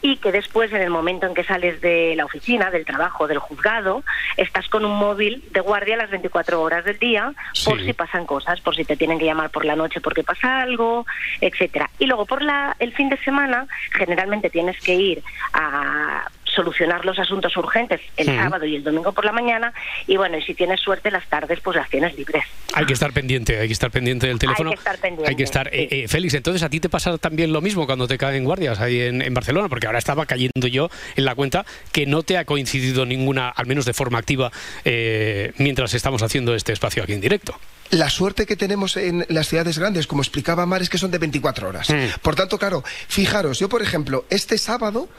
[0.00, 3.38] y que después, en el momento en que sales de la oficina, del trabajo, del
[3.38, 4.02] juzgado,
[4.36, 8.60] estás con un móvil de guardia las 24 horas del día por si pasan cosas,
[8.60, 11.06] por si te tienen que llamar por la noche porque pasa algo,
[11.40, 11.90] etcétera.
[11.98, 16.24] Y luego por la, el fin de semana, generalmente tienes que ir a
[16.54, 19.72] solucionar los asuntos urgentes el sábado y el domingo por la mañana
[20.06, 22.44] y bueno, y si tienes suerte las tardes pues las tienes libres.
[22.74, 24.70] Hay que estar pendiente, hay que estar pendiente del teléfono.
[24.70, 25.30] Hay que estar pendiente.
[25.30, 25.68] Hay que estar.
[25.68, 28.80] eh, eh, Félix, entonces a ti te pasa también lo mismo cuando te caen guardias
[28.80, 32.38] ahí en, en Barcelona, porque ahora estaba cayendo yo en la cuenta que no te
[32.38, 34.50] ha coincidido ninguna, al menos de forma activa,
[34.84, 37.58] eh, mientras estamos haciendo este espacio aquí en directo.
[37.92, 41.18] La suerte que tenemos en las ciudades grandes, como explicaba Mar, es que son de
[41.18, 41.88] 24 horas.
[42.22, 45.10] Por tanto, claro, fijaros, yo por ejemplo, este sábado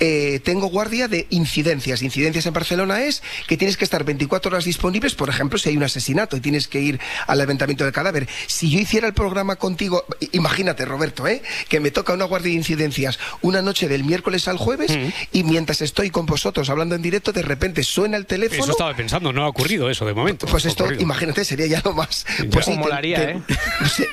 [0.00, 2.00] eh, tengo guardia de incidencias.
[2.00, 5.76] Incidencias en Barcelona es que tienes que estar 24 horas disponibles, por ejemplo, si hay
[5.76, 8.26] un asesinato y tienes que ir al levantamiento del cadáver.
[8.46, 11.42] Si yo hiciera el programa contigo, imagínate, Roberto, ¿eh?
[11.68, 14.96] que me toca una guardia de incidencias una noche del miércoles al jueves
[15.30, 18.62] y mientras estoy con vosotros hablando en directo, de repente suena el teléfono.
[18.62, 20.46] Eso estaba pensando, no ha ocurrido eso de momento.
[20.46, 21.02] Pues esto, ocurrido.
[21.02, 22.13] imagínate, sería ya lo más.
[22.50, 23.42] Pues sí, te- molaría, te- ¿eh?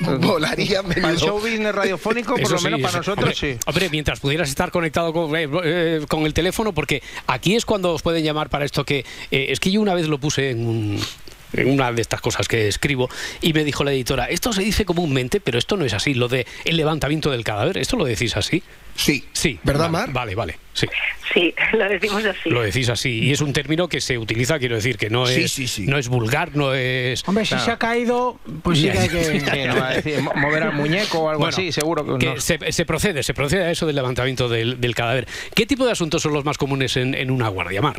[0.20, 1.18] molaría Para el menudo.
[1.26, 3.58] show business radiofónico, por Eso lo sí, menos para eso- nosotros, hombre, sí.
[3.66, 7.92] Hombre, mientras pudieras estar conectado con, eh, eh, con el teléfono, porque aquí es cuando
[7.92, 9.04] os pueden llamar para esto que...
[9.30, 11.00] eh, es que yo una vez lo puse en un
[11.52, 13.08] en una de estas cosas que escribo
[13.40, 16.28] y me dijo la editora, esto se dice comúnmente, pero esto no es así, lo
[16.28, 18.62] de el levantamiento del cadáver, ¿esto lo decís así?
[18.94, 19.24] Sí.
[19.32, 19.58] Sí.
[19.62, 20.12] ¿Verdad, vale, Mar?
[20.12, 20.86] Vale, vale, sí.
[21.32, 22.50] Sí, lo decimos así.
[22.50, 23.20] Lo decís así.
[23.24, 25.86] Y es un término que se utiliza, quiero decir, que no Sí, es, sí, sí.
[25.86, 27.26] No es vulgar, no es...
[27.26, 29.22] Hombre, si se ha caído, pues sí que hay que...
[29.40, 32.26] Sí, no va a decir, mo- mover al muñeco o algo Bueno, así, seguro que,
[32.26, 32.40] no.
[32.40, 35.26] se, se procede, se procede a eso del levantamiento del, del cadáver.
[35.54, 37.96] ¿Qué tipo de asuntos son los más comunes en, en una guardia, Mar?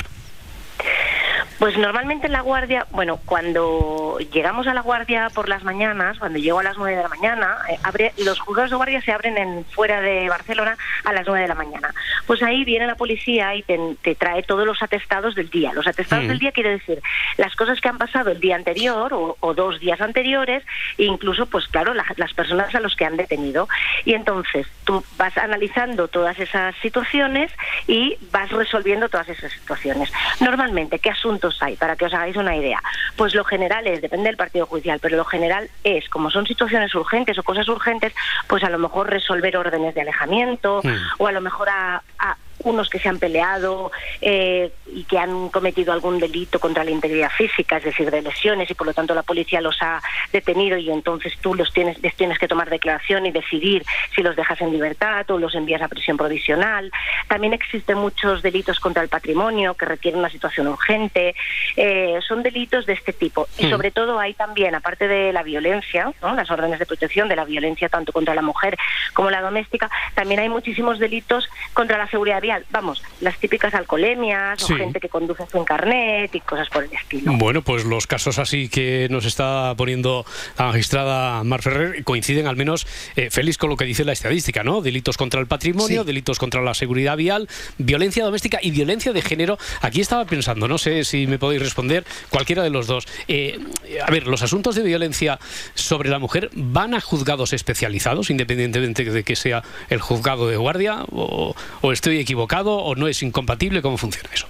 [1.63, 6.39] Pues normalmente en la guardia, bueno, cuando llegamos a la guardia por las mañanas, cuando
[6.39, 9.37] llego a las 9 de la mañana, eh, abre- los juzgados de guardia se abren
[9.37, 11.93] en fuera de Barcelona a las 9 de la mañana.
[12.27, 15.73] Pues ahí viene la policía y te, te trae todos los atestados del día.
[15.73, 16.27] Los atestados Mm.
[16.27, 17.01] del día quiere decir
[17.37, 20.63] las cosas que han pasado el día anterior o, o dos días anteriores
[20.97, 23.67] e incluso, pues claro, la- las personas a los que han detenido.
[24.05, 27.51] Y entonces tú vas analizando todas esas situaciones
[27.87, 30.11] y vas resolviendo todas esas situaciones.
[30.39, 31.75] Normalmente, ¿qué asuntos hay?
[31.75, 32.81] Para que os hagáis una idea.
[33.15, 36.93] Pues lo general es, depende del partido judicial, pero lo general es, como son situaciones
[36.93, 38.13] urgentes o cosas urgentes,
[38.47, 40.89] pues a lo mejor resolver órdenes de alejamiento Mm.
[41.19, 43.91] o a lo mejor a, a unos que se han peleado
[44.21, 48.69] eh, y que han cometido algún delito contra la integridad física, es decir, de lesiones,
[48.69, 50.01] y por lo tanto la policía los ha
[50.31, 53.83] detenido y entonces tú los tienes, les tienes que tomar declaración y decidir
[54.15, 56.91] si los dejas en libertad o los envías a prisión provisional.
[57.27, 61.35] También existen muchos delitos contra el patrimonio que requieren una situación urgente.
[61.75, 63.47] Eh, son delitos de este tipo.
[63.57, 63.69] Y Mm.
[63.69, 66.35] sobre todo hay también, aparte de la violencia, ¿no?
[66.35, 68.77] las órdenes de protección de la violencia tanto contra la mujer
[69.13, 72.52] como la doméstica, también hay muchísimos delitos contra la seguridad vial.
[72.71, 74.73] Vamos, las típicas alcoholemias Sí.
[74.73, 77.33] o gente que conduce sin carnet y cosas por el estilo.
[77.37, 80.25] Bueno, pues los casos así que nos está poniendo
[80.57, 82.85] la magistrada Mar Ferrer coinciden al menos,
[83.15, 84.81] eh, Félix, con lo que dice la estadística, ¿no?
[84.81, 86.07] Delitos contra el patrimonio, Sí.
[86.07, 87.47] delitos contra la seguridad vial,
[87.77, 89.57] violencia doméstica y violencia de género.
[89.81, 93.05] Aquí estaba pensando, no sé si me podéis responder cualquiera de los dos.
[93.27, 93.59] Eh,
[94.05, 95.39] a ver, los asuntos de violencia
[95.73, 101.03] sobre la mujer van a juzgados especializados, independientemente de que sea el juzgado de guardia,
[101.11, 102.42] o, o estoy equivocado,
[102.77, 104.47] o no es incompatible, ¿cómo funciona eso?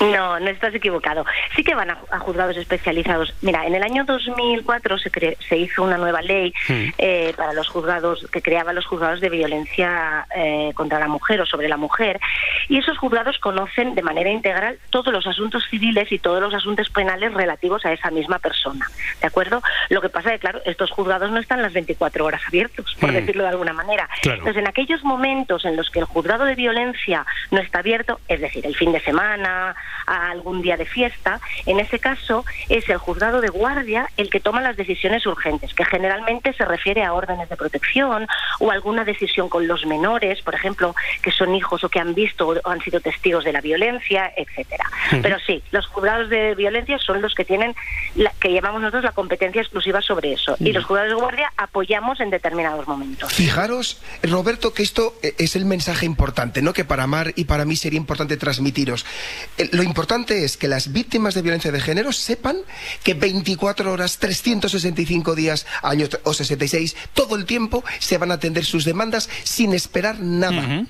[0.00, 1.24] No, no estás equivocado.
[1.54, 3.34] Sí que van a, a juzgados especializados.
[3.42, 6.52] Mira, en el año 2004 se, cre- se hizo una nueva ley
[6.98, 11.46] eh, para los juzgados que creaba los juzgados de violencia eh, contra la mujer o
[11.46, 12.18] sobre la mujer.
[12.68, 16.88] Y esos juzgados conocen de manera integral todos los asuntos civiles y todos los asuntos
[16.90, 18.86] penales relativos a esa misma persona.
[19.20, 19.62] ¿De acuerdo?
[19.90, 23.10] Lo que pasa es que, claro, estos juzgados no están las 24 horas abiertos, por
[23.10, 23.14] Mm.
[23.14, 24.08] decirlo de alguna manera.
[24.22, 24.38] Claro.
[24.38, 28.40] Entonces, en aquellos momentos en los que el juzgado de violencia no está abierto, es
[28.40, 29.74] decir, el fin de semana,
[30.06, 34.40] a algún día de fiesta, en ese caso es el juzgado de guardia el que
[34.40, 38.26] toma las decisiones urgentes, que generalmente se refiere a órdenes de protección
[38.58, 42.48] o alguna decisión con los menores, por ejemplo, que son hijos o que han visto
[42.48, 44.84] o han sido testigos de la violencia, etcétera.
[45.12, 45.22] Ujú.
[45.22, 47.74] Pero sí, los juzgados de violencia son los que tienen,
[48.14, 50.56] la, que llamamos nosotros la competencia exclusiva sobre eso.
[50.58, 53.32] Y los juzgados de guardia apoyamos en determinados momentos.
[53.32, 56.72] Fijaros, Roberto, que esto eh, es el mensaje importante, ¿no?
[56.72, 59.06] Que para Mar y para mí sería importante transmitiros.
[59.58, 62.58] Eh, Lo importante es que las víctimas de violencia de género sepan
[63.02, 68.66] que 24 horas, 365 días, años o 66, todo el tiempo se van a atender
[68.66, 70.86] sus demandas sin esperar nada.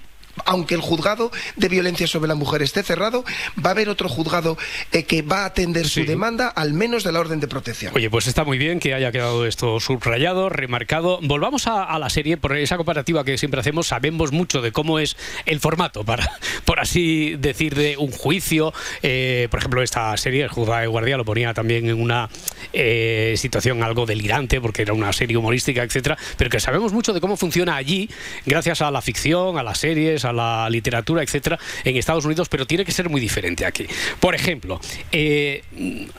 [0.47, 3.25] Aunque el juzgado de violencia sobre la mujer esté cerrado,
[3.65, 4.57] va a haber otro juzgado
[4.93, 7.93] eh, que va a atender su demanda, al menos de la orden de protección.
[7.95, 11.19] Oye, pues está muy bien que haya quedado esto subrayado, remarcado.
[11.23, 14.99] Volvamos a, a la serie, por esa comparativa que siempre hacemos, sabemos mucho de cómo
[14.99, 15.17] es
[15.47, 16.31] el formato, para,
[16.65, 18.73] por así decir, de un juicio.
[19.03, 22.29] Eh, por ejemplo, esta serie, el juzgado de guardia, lo ponía también en una
[22.73, 27.21] eh, situación algo delirante, porque era una serie humorística, etcétera, pero que sabemos mucho de
[27.21, 28.09] cómo funciona allí,
[28.47, 32.67] gracias a la ficción, a las series, a la literatura, etcétera, en Estados Unidos, pero
[32.67, 33.87] tiene que ser muy diferente aquí.
[34.19, 34.81] Por ejemplo,
[35.13, 35.63] eh,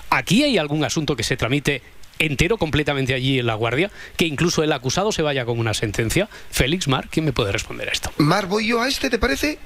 [0.10, 1.82] aquí hay algún asunto que se tramite
[2.20, 6.30] entero completamente allí en la guardia, que incluso el acusado se vaya con una sentencia.
[6.52, 8.12] Félix Mar, ¿quién me puede responder a esto?
[8.18, 9.58] Mar, voy yo a este, ¿te parece?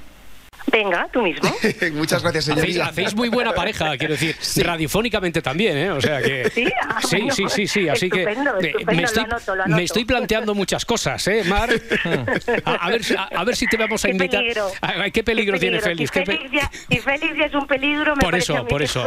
[0.71, 1.49] Venga, tú mismo.
[1.93, 2.85] Muchas gracias, Hacéis, señoría.
[2.87, 4.35] hacéis muy buena pareja, quiero decir,
[4.65, 5.91] radiofónicamente también, ¿eh?
[5.91, 6.49] O sea que.
[6.53, 9.23] Sí, ah, sí, bueno, sí, sí, sí, Así que estupendo, me- estupendo, me, lo estoy,
[9.23, 9.83] anoto, lo me anoto.
[9.83, 11.69] estoy planteando muchas cosas, ¿eh, Mar?
[12.65, 14.39] A, a ver, si- a, a ver si te vamos a Qué invitar.
[14.41, 14.71] peligro.
[14.81, 16.09] A- ¿Qué peligro tiene Félix?
[16.11, 18.55] Si ¿Qué pe- Félix, ya, si Félix ya es un peligro, me Por parece a
[18.55, 19.05] eso, mí por que eso.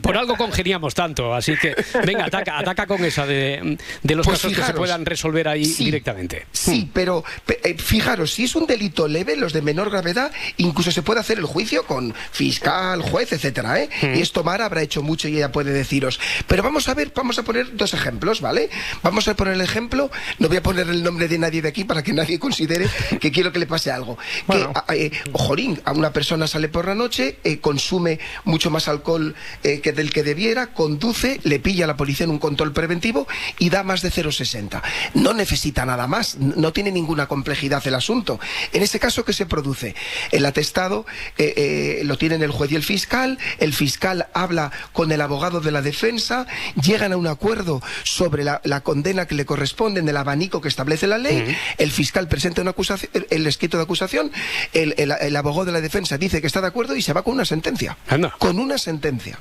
[0.00, 4.38] Por algo congeniamos tanto, así que venga, ataca, ataca con esa de, de los Pues
[4.38, 4.78] casos que se fijaros.
[4.78, 5.84] puedan resolver ahí Sí.
[5.84, 6.46] directamente.
[6.52, 10.32] Sí, pero pe- eh, fijaros, si es un delito leve, los de menor gravedad,
[10.64, 13.88] incluso se puede hacer el juicio con fiscal, juez, etcétera, ¿eh?
[14.02, 14.14] Mm.
[14.16, 16.18] Y esto Mara habrá hecho mucho y ella puede deciros.
[16.46, 18.68] Pero vamos a ver, vamos a poner dos ejemplos, ¿vale?
[19.02, 21.84] Vamos a poner el ejemplo, no voy a poner el nombre de nadie de aquí
[21.84, 22.88] para que nadie considere
[23.20, 24.18] que quiero que le pase algo.
[24.50, 28.88] Que, a- eh, ojorín, a una persona sale por la noche, eh, consume mucho más
[28.88, 32.72] alcohol eh, que del que debiera, conduce, le pilla a la policía en un control
[32.72, 33.26] preventivo
[33.58, 34.82] y da más de 0,60.
[35.14, 38.38] No necesita nada más, no tiene ninguna complejidad el asunto.
[38.72, 39.94] En ese caso, ¿qué se produce?
[40.30, 41.04] El atestado
[41.38, 45.60] eh, eh, lo tienen el juez y el fiscal, el fiscal habla con el abogado
[45.60, 46.46] de la defensa,
[46.82, 50.68] llegan a un acuerdo sobre la, la condena que le corresponde en el abanico que
[50.68, 54.30] establece la ley, el fiscal presenta una acusación, el, el escrito de acusación,
[54.72, 57.22] el, el- el abogado de la defensa dice que está de acuerdo y se va
[57.22, 57.96] con una sentencia.
[58.38, 59.38] Con una sentencia.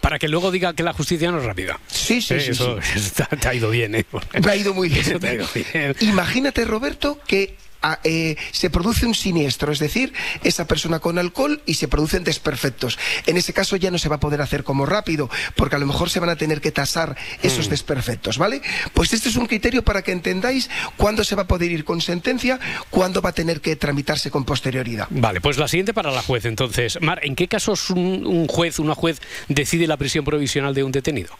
[0.00, 1.78] Para, que luego diga que la justicia no es rápida.
[1.86, 4.04] Sí, sí, Eh, sí, Eso, está- te ha ido bien, ¿eh?
[4.44, 5.00] Me ha ido muy bien.
[5.00, 5.94] Eso te ha ido bien.
[6.00, 7.56] Imagínate, Roberto, que
[8.04, 10.12] eh, se produce un siniestro, es decir,
[10.44, 12.98] esa persona con alcohol y se producen desperfectos.
[13.26, 15.86] En ese caso ya no se va a poder hacer como rápido, porque a lo
[15.86, 17.70] mejor se van a tener que tasar esos Mm.
[17.70, 18.62] desperfectos, ¿vale?
[18.94, 22.00] Pues este es un criterio para que entendáis cuándo se va a poder ir con
[22.00, 22.58] sentencia,
[22.90, 25.06] cuándo va a tener que tramitarse con posterioridad.
[25.10, 26.98] Vale, pues la siguiente para la juez entonces.
[27.00, 30.92] Mar, ¿en qué casos un, un juez, una juez decide la prisión provisional de un
[30.92, 31.30] detenido?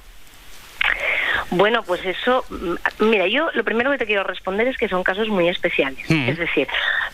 [1.50, 5.02] Bueno, pues eso, mm, mira, yo lo primero que te quiero responder es que son
[5.02, 6.08] casos muy especiales.
[6.10, 6.28] Mm.
[6.28, 6.68] Es decir,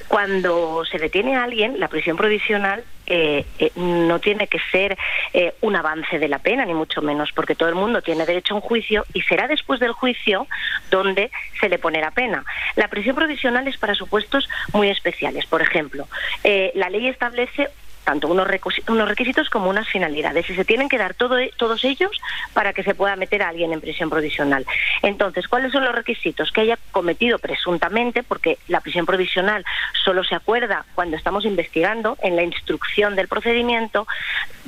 [0.09, 4.97] cuando se detiene a alguien, la prisión provisional eh, eh, no tiene que ser
[5.33, 8.55] eh, un avance de la pena, ni mucho menos, porque todo el mundo tiene derecho
[8.55, 10.47] a un juicio y será después del juicio
[10.91, 11.31] donde
[11.61, 12.45] se le pone la pena.
[12.77, 15.47] La prisión provisional es para supuestos muy especiales.
[15.47, 16.09] Por ejemplo,
[16.43, 17.69] eh, la ley establece
[18.05, 18.47] tanto unos,
[18.89, 22.11] unos requisitos como unas finalidades y se tienen que dar todo, e- todos ellos
[22.53, 24.65] para que se pueda meter a alguien en prisión provisional.
[25.03, 26.53] Entonces, ¿cuáles son los requisitos?
[26.53, 29.65] Que haya cometido presuntamente, porque la prisión provisional
[30.05, 34.07] solo se acuerda cuando estamos investigando en la instrucción del procedimiento,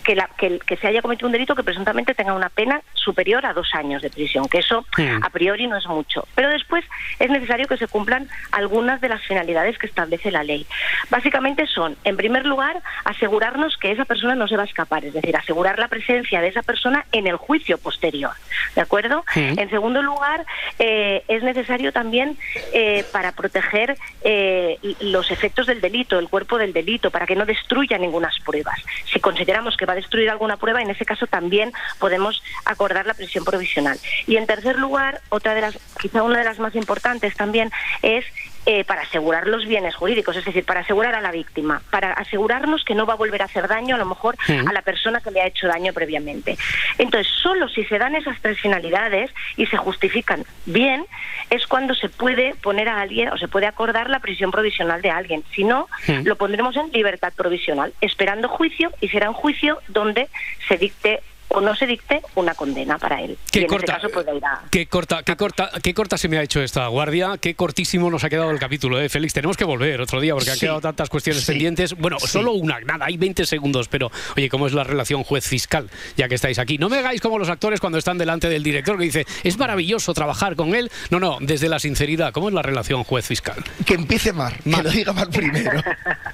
[0.07, 3.53] que, la- que se haya cometido un delito que presuntamente tenga una pena superior a
[3.53, 4.85] dos años de prisión, que eso
[5.23, 6.27] a priori no es mucho.
[6.35, 6.85] Pero después
[7.19, 10.67] es necesario que se cumplan algunas de las finalidades que establece la ley.
[11.11, 15.15] Básicamente son, en primer lugar, asegurarnos que esa persona no se va a escapar, es
[15.15, 18.33] decir, asegurar la presencia de esa persona en el juicio posterior.
[18.75, 19.25] ¿De acuerdo?
[19.59, 20.45] En segundo lugar,
[20.79, 22.37] eh, es necesario también
[22.75, 27.47] eh, para proteger eh, los efectos del delito, el cuerpo del delito, para que no
[27.47, 28.81] destruya ninguna pruebas.
[29.13, 33.45] Si consideramos que va destruir alguna prueba, en ese caso también podemos acordar la prisión
[33.45, 33.99] provisional.
[34.27, 37.71] Y en tercer lugar, otra de las, quizá una de las más importantes también
[38.03, 38.25] es
[38.67, 42.85] eh, para asegurar los bienes jurídicos, es decir, para asegurar a la víctima, para asegurarnos
[42.85, 45.31] que no va a volver a hacer daño a lo mejor a la persona que
[45.31, 46.59] le ha hecho daño previamente.
[46.99, 51.07] Entonces, solo si se dan esas tres finalidades y se justifican bien,
[51.51, 55.11] es cuando se puede poner a alguien o se puede acordar la prisión provisional de
[55.11, 55.45] alguien.
[55.55, 55.89] Si no,
[56.25, 60.29] lo pondremos en libertad provisional, esperando juicio y será un juicio donde
[60.69, 63.39] se dicte o no se dicte una condena para él.
[63.51, 64.63] Qué y en corta- ese caso puede ir a...
[64.71, 68.25] Qué corta, qué corta, qué corta se me ha hecho esta guardia, qué cortísimo nos
[68.25, 69.09] ha quedado el capítulo, ¿eh?
[69.09, 70.61] Félix, tenemos que volver otro día porque han Sí.
[70.67, 71.53] quedado tantas cuestiones Sí.
[71.53, 71.95] pendientes.
[71.95, 72.27] Bueno, Sí.
[72.29, 75.89] solo una, nada, hay 20 segundos, pero oye, ¿cómo es la relación juez-fiscal?
[76.17, 76.79] Ya que estáis aquí.
[76.79, 80.13] No me hagáis como los actores cuando están delante del director que dice, es maravilloso
[80.15, 80.91] trabajar con él.
[81.11, 83.63] No, no, desde la sinceridad, ¿cómo es la relación juez-fiscal?
[83.87, 85.71] Que empiece Mar, que lo diga Mar primero.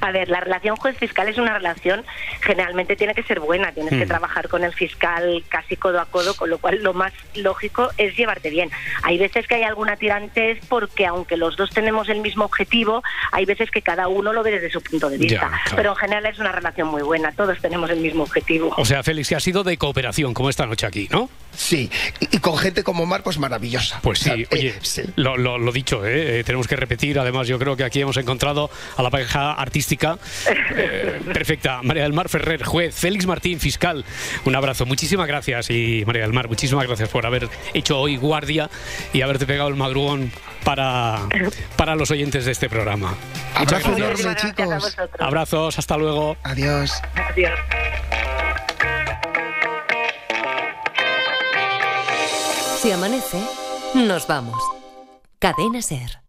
[0.00, 2.04] A ver, la relación juez-fiscal es una relación,
[2.40, 4.08] generalmente tiene que ser buena, tienes que Mm.
[4.08, 8.16] trabajar con el fiscal casi codo a codo, con lo cual lo más lógico es
[8.16, 8.70] llevarte bien.
[9.02, 13.44] Hay veces que hay alguna tirantez porque aunque los dos tenemos el mismo objetivo, hay
[13.44, 15.48] veces que cada uno lo ve desde su punto de Ya, vista.
[15.48, 15.76] claro.
[15.76, 18.72] Pero en general es una relación muy buena, todos tenemos el mismo objetivo.
[18.76, 21.28] O sea, Félix, que ha sido de cooperación, como esta noche aquí, ¿no?
[21.52, 21.90] Sí,
[22.20, 23.98] y, con gente como Mar, pues maravillosa.
[24.02, 24.74] Pues sí, oye,
[25.16, 26.38] lo, lo- lo dicho, ¿eh?
[26.40, 27.18] Eh, tenemos que repetir.
[27.18, 31.80] Además, yo creo que aquí hemos encontrado a la pareja artística eh, perfecta.
[31.82, 34.04] María del Mar Ferrer, juez, Félix Martín, fiscal.
[34.44, 35.70] Un abrazo, muchísimas gracias.
[35.70, 38.70] Y María del Mar, muchísimas gracias por haber hecho hoy guardia
[39.12, 40.32] y haberte pegado el madrugón
[40.64, 41.20] para,
[41.76, 43.14] para los oyentes de este programa.
[43.58, 44.96] Muchas Abrazo enorme, chicos.
[45.18, 46.36] Abrazos, hasta luego.
[46.42, 46.92] Adiós.
[47.14, 47.58] Adiós.
[52.80, 53.38] Si amanece,
[53.94, 54.62] nos vamos.
[55.40, 56.27] Cadena Ser.